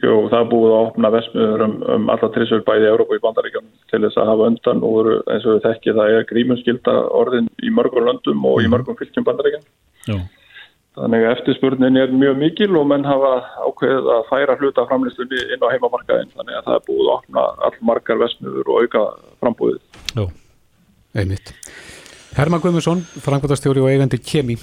[0.00, 3.18] Jú, það er búið að opna vesmiður um, um alla trissur bæði í Európa og
[3.18, 6.28] í Bandaríkjum til þess að hafa undan og eru, eins og við þekki það er
[6.30, 9.66] grímunskylda orðin í mörgum löndum og í mörgum fylgjum Bandaríkjum.
[10.08, 10.16] Já.
[10.98, 13.32] Þannig að eftirspurnin er mjög mikil og menn hafa
[13.62, 16.32] ákveðið að færa hluta framlýstunni inn á heimamarkaðin.
[16.34, 19.02] Þannig að það er búið að opna allmargar vesmiður og auka
[19.38, 19.82] frambúðið.
[20.16, 20.24] Já.
[21.20, 21.54] Einmitt.
[22.34, 24.56] Herman Guðmundsson, frangvöldastjóri og eigandi Kemi.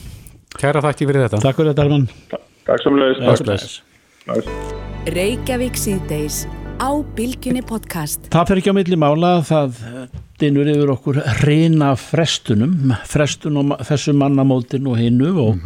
[0.58, 1.40] Kæra þakki fyrir þetta.
[1.44, 2.06] Takk fyrir þetta, Herman.
[2.32, 2.44] Takk
[6.78, 8.28] á Bilginni podcast.
[8.34, 9.80] Það fer ekki á milli mála það
[10.42, 15.64] dinur yfir okkur reyna frestunum, frestun og þessu mannamótin og hinnu og,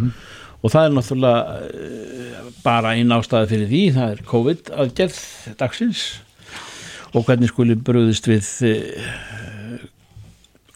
[0.62, 5.22] og það er náttúrulega eh, bara einn ástæði fyrir því, það er COVID aðgerð
[5.62, 6.04] dagsins.
[7.12, 9.08] Og hvernig skuli bröðist við eh,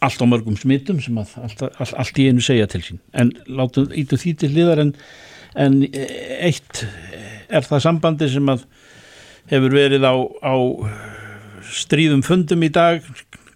[0.05, 3.03] allt á mörgum smittum sem að allt, allt, allt í einu segja til sín.
[3.13, 4.95] En látum ítu því til liðar en,
[5.55, 6.83] en eitt
[7.49, 8.65] er það sambandi sem að
[9.51, 10.55] hefur verið á, á
[11.65, 13.05] stríðum fundum í dag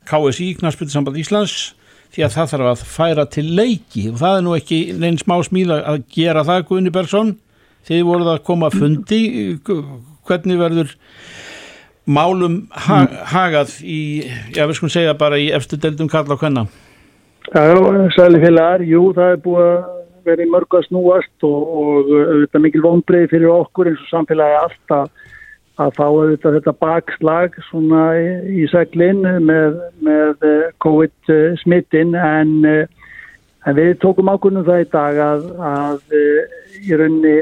[0.10, 1.74] KSI, Knarsbyttisamband Íslands
[2.14, 4.08] því að það þarf að færa til leiki.
[4.14, 7.36] Og það er nú ekki neins smá smíða að gera það Guðni Bergson.
[7.90, 9.22] Þið voruð að koma að fundi.
[10.30, 10.98] Hvernig verður
[12.10, 14.00] málum ha hagað í,
[14.56, 16.66] já við skulum segja bara í eftir deildum kalla og hvenna
[17.50, 17.64] Já,
[18.14, 19.78] sæli félagar, jú það er búið að
[20.28, 24.58] vera í mörgu að snúast og, og auðvitað mikil vonbreið fyrir okkur eins og samfélagi
[24.60, 25.30] alltaf
[25.80, 30.48] að fá auðvitað þetta bakslag svona í, seglinn með, með
[30.84, 36.20] COVID smittin en, en við tókum ákvörnum það í dag að, að
[36.84, 37.38] í rauninni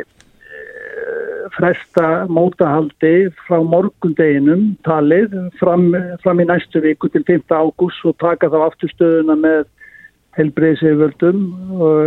[1.55, 5.89] fresta mótahaldi frá morgundeginum talið fram,
[6.23, 7.47] fram í næstu viku til 5.
[7.49, 9.65] ágúst og taka þá afturstöðuna með
[10.37, 11.41] helbreyðseföldum
[11.73, 11.97] og,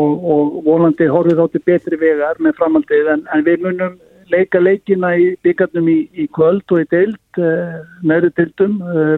[0.00, 3.98] og, og volandi horfið átti betri vegar með framhaldið en, en við munum
[4.32, 9.16] leika leikina í byggarnum í, í kvöld og í deild, uh, neðri deildum uh,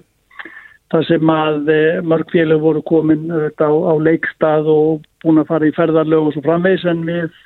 [0.93, 5.69] þar sem að uh, mörg félag voru komin á, á leikstað og búin að fara
[5.69, 7.41] í ferðarlög og svo framvegs en við,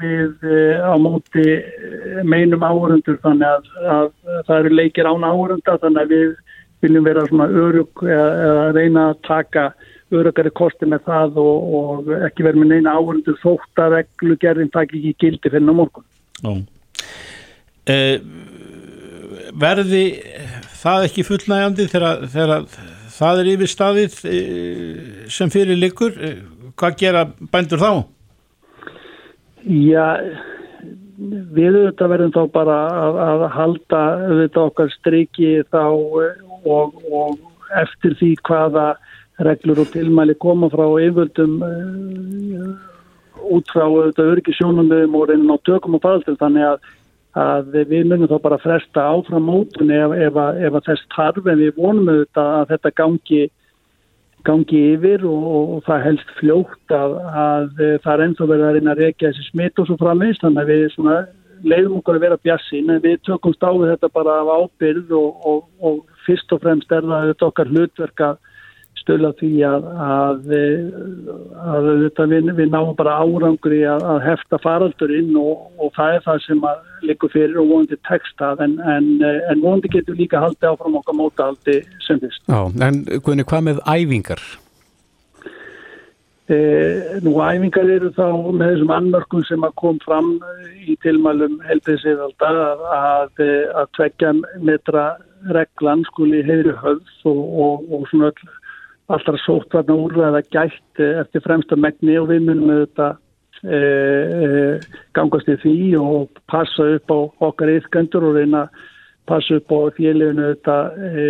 [0.00, 0.46] við
[0.80, 1.46] á móti
[2.24, 4.10] meinum áhörundur þannig að, að
[4.48, 6.30] það eru leikir án áhörunda þannig að við
[6.80, 9.70] viljum vera svona örug eða reyna að taka
[10.10, 14.94] örugari kosti með það og, og ekki vera með neina áhörundur þótt að reglugerðin takk
[14.96, 16.06] ekki gildi fyrir ná morgun.
[16.42, 16.52] Ó.
[17.90, 18.20] Eh,
[19.60, 20.04] verði
[20.80, 22.64] það ekki fullnægandi þegar, þegar
[23.16, 26.40] það er yfir staðið eh, sem fyrir likur eh,
[26.78, 27.92] hvað gera bændur þá?
[29.66, 30.06] Já
[31.20, 37.34] við auðvitað verðum þá bara að, að halda auðvitað okkar striki þá og, og
[37.82, 38.86] eftir því hvaða
[39.44, 41.60] reglur og tilmæli koma frá yfirvöldum
[43.42, 46.90] út frá auðvitað örgisjónum og reynin á tökum og faldur þannig að
[47.38, 51.60] að við munum þá bara fresta áfram mótunni ef, ef, ef að þess tarf en
[51.60, 53.42] við vonum auðvitað að þetta gangi,
[54.48, 55.44] gangi yfir og,
[55.76, 57.68] og það helst fljótt að, að
[58.02, 60.72] það er ennþá verið að reyna að reykja þessi smitt og svo framvegst þannig að
[60.74, 65.46] við leiðum okkur að vera bjassin en við tökumst á þetta bara af ábyrð og,
[65.46, 68.22] og, og fyrst og fremst er það þetta okkar hlutverk
[69.10, 70.48] að stöla því að, að,
[71.58, 71.88] að,
[72.20, 76.40] að við, við náum bara árangur í að hefta faraldurinn og, og það er það
[76.46, 76.64] sem
[77.02, 81.80] likur fyrir og vonandi textað en, en, en vonandi getur líka haldið áfram okkar mótahaldi
[82.06, 82.42] sem fyrst.
[82.46, 84.42] Já, en Guðni, hvað með æfingar?
[86.50, 86.58] E,
[87.22, 90.36] nú, æfingar eru þá með þessum annmörkum sem að kom fram
[90.82, 92.54] í tilmælum helbriðsýðalda
[92.98, 93.44] að
[93.80, 95.10] að tvekja metra
[95.48, 98.50] reglan skuli hefur höfð og, og, og svona öll
[99.14, 103.18] alltaf sótt varna úrvæða gætt eftir fremsta megni og við munum auðvitað
[103.64, 104.46] e, e,
[105.16, 107.18] gangast í því og passa upp á
[107.50, 108.64] okkar yfgöndur og reyna
[109.30, 111.26] passa upp á félaginu auðvitað e,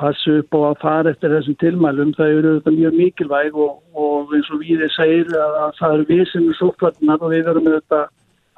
[0.00, 2.16] passa upp á að fara eftir þessum tilmælum.
[2.16, 6.08] Það eru auðvitað mjög mikilvæg og, og eins og við segir að, að það eru
[6.10, 8.10] við sem er sótt varna og við verum auðvitað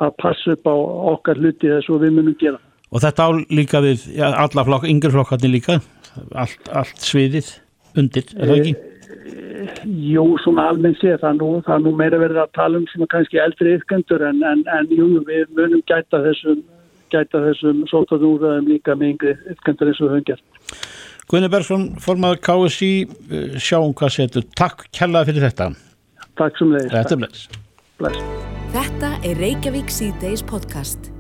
[0.07, 0.77] að passa upp á
[1.17, 2.59] okkar hluti þessu og við munum gera.
[2.95, 5.81] Og þetta á líka við ja, alla flokk, yngre flokkarnir líka,
[6.39, 7.49] allt, allt sviðið
[8.01, 8.77] undir, er það ekki?
[9.87, 13.09] Jú, svona almennt sé það nú, það er nú meira verið að tala um svona
[13.13, 16.63] kannski eldri yfkendur en, en, en jú, við munum gæta þessum
[17.13, 20.47] gæta þessum sótaðúrðaðum líka með yngri yfkendur eins og höfum gert.
[21.31, 22.93] Gunni Bergson, formadur KSI
[23.59, 24.47] sjáum hvað setur.
[24.59, 25.73] Takk kjallaði fyrir þetta.
[26.39, 26.95] Takk sem leiðis.
[26.95, 27.49] Þetta er bless.
[27.99, 28.25] Bless.
[28.77, 31.16] Þetta er Reykjavík C-Days podcast.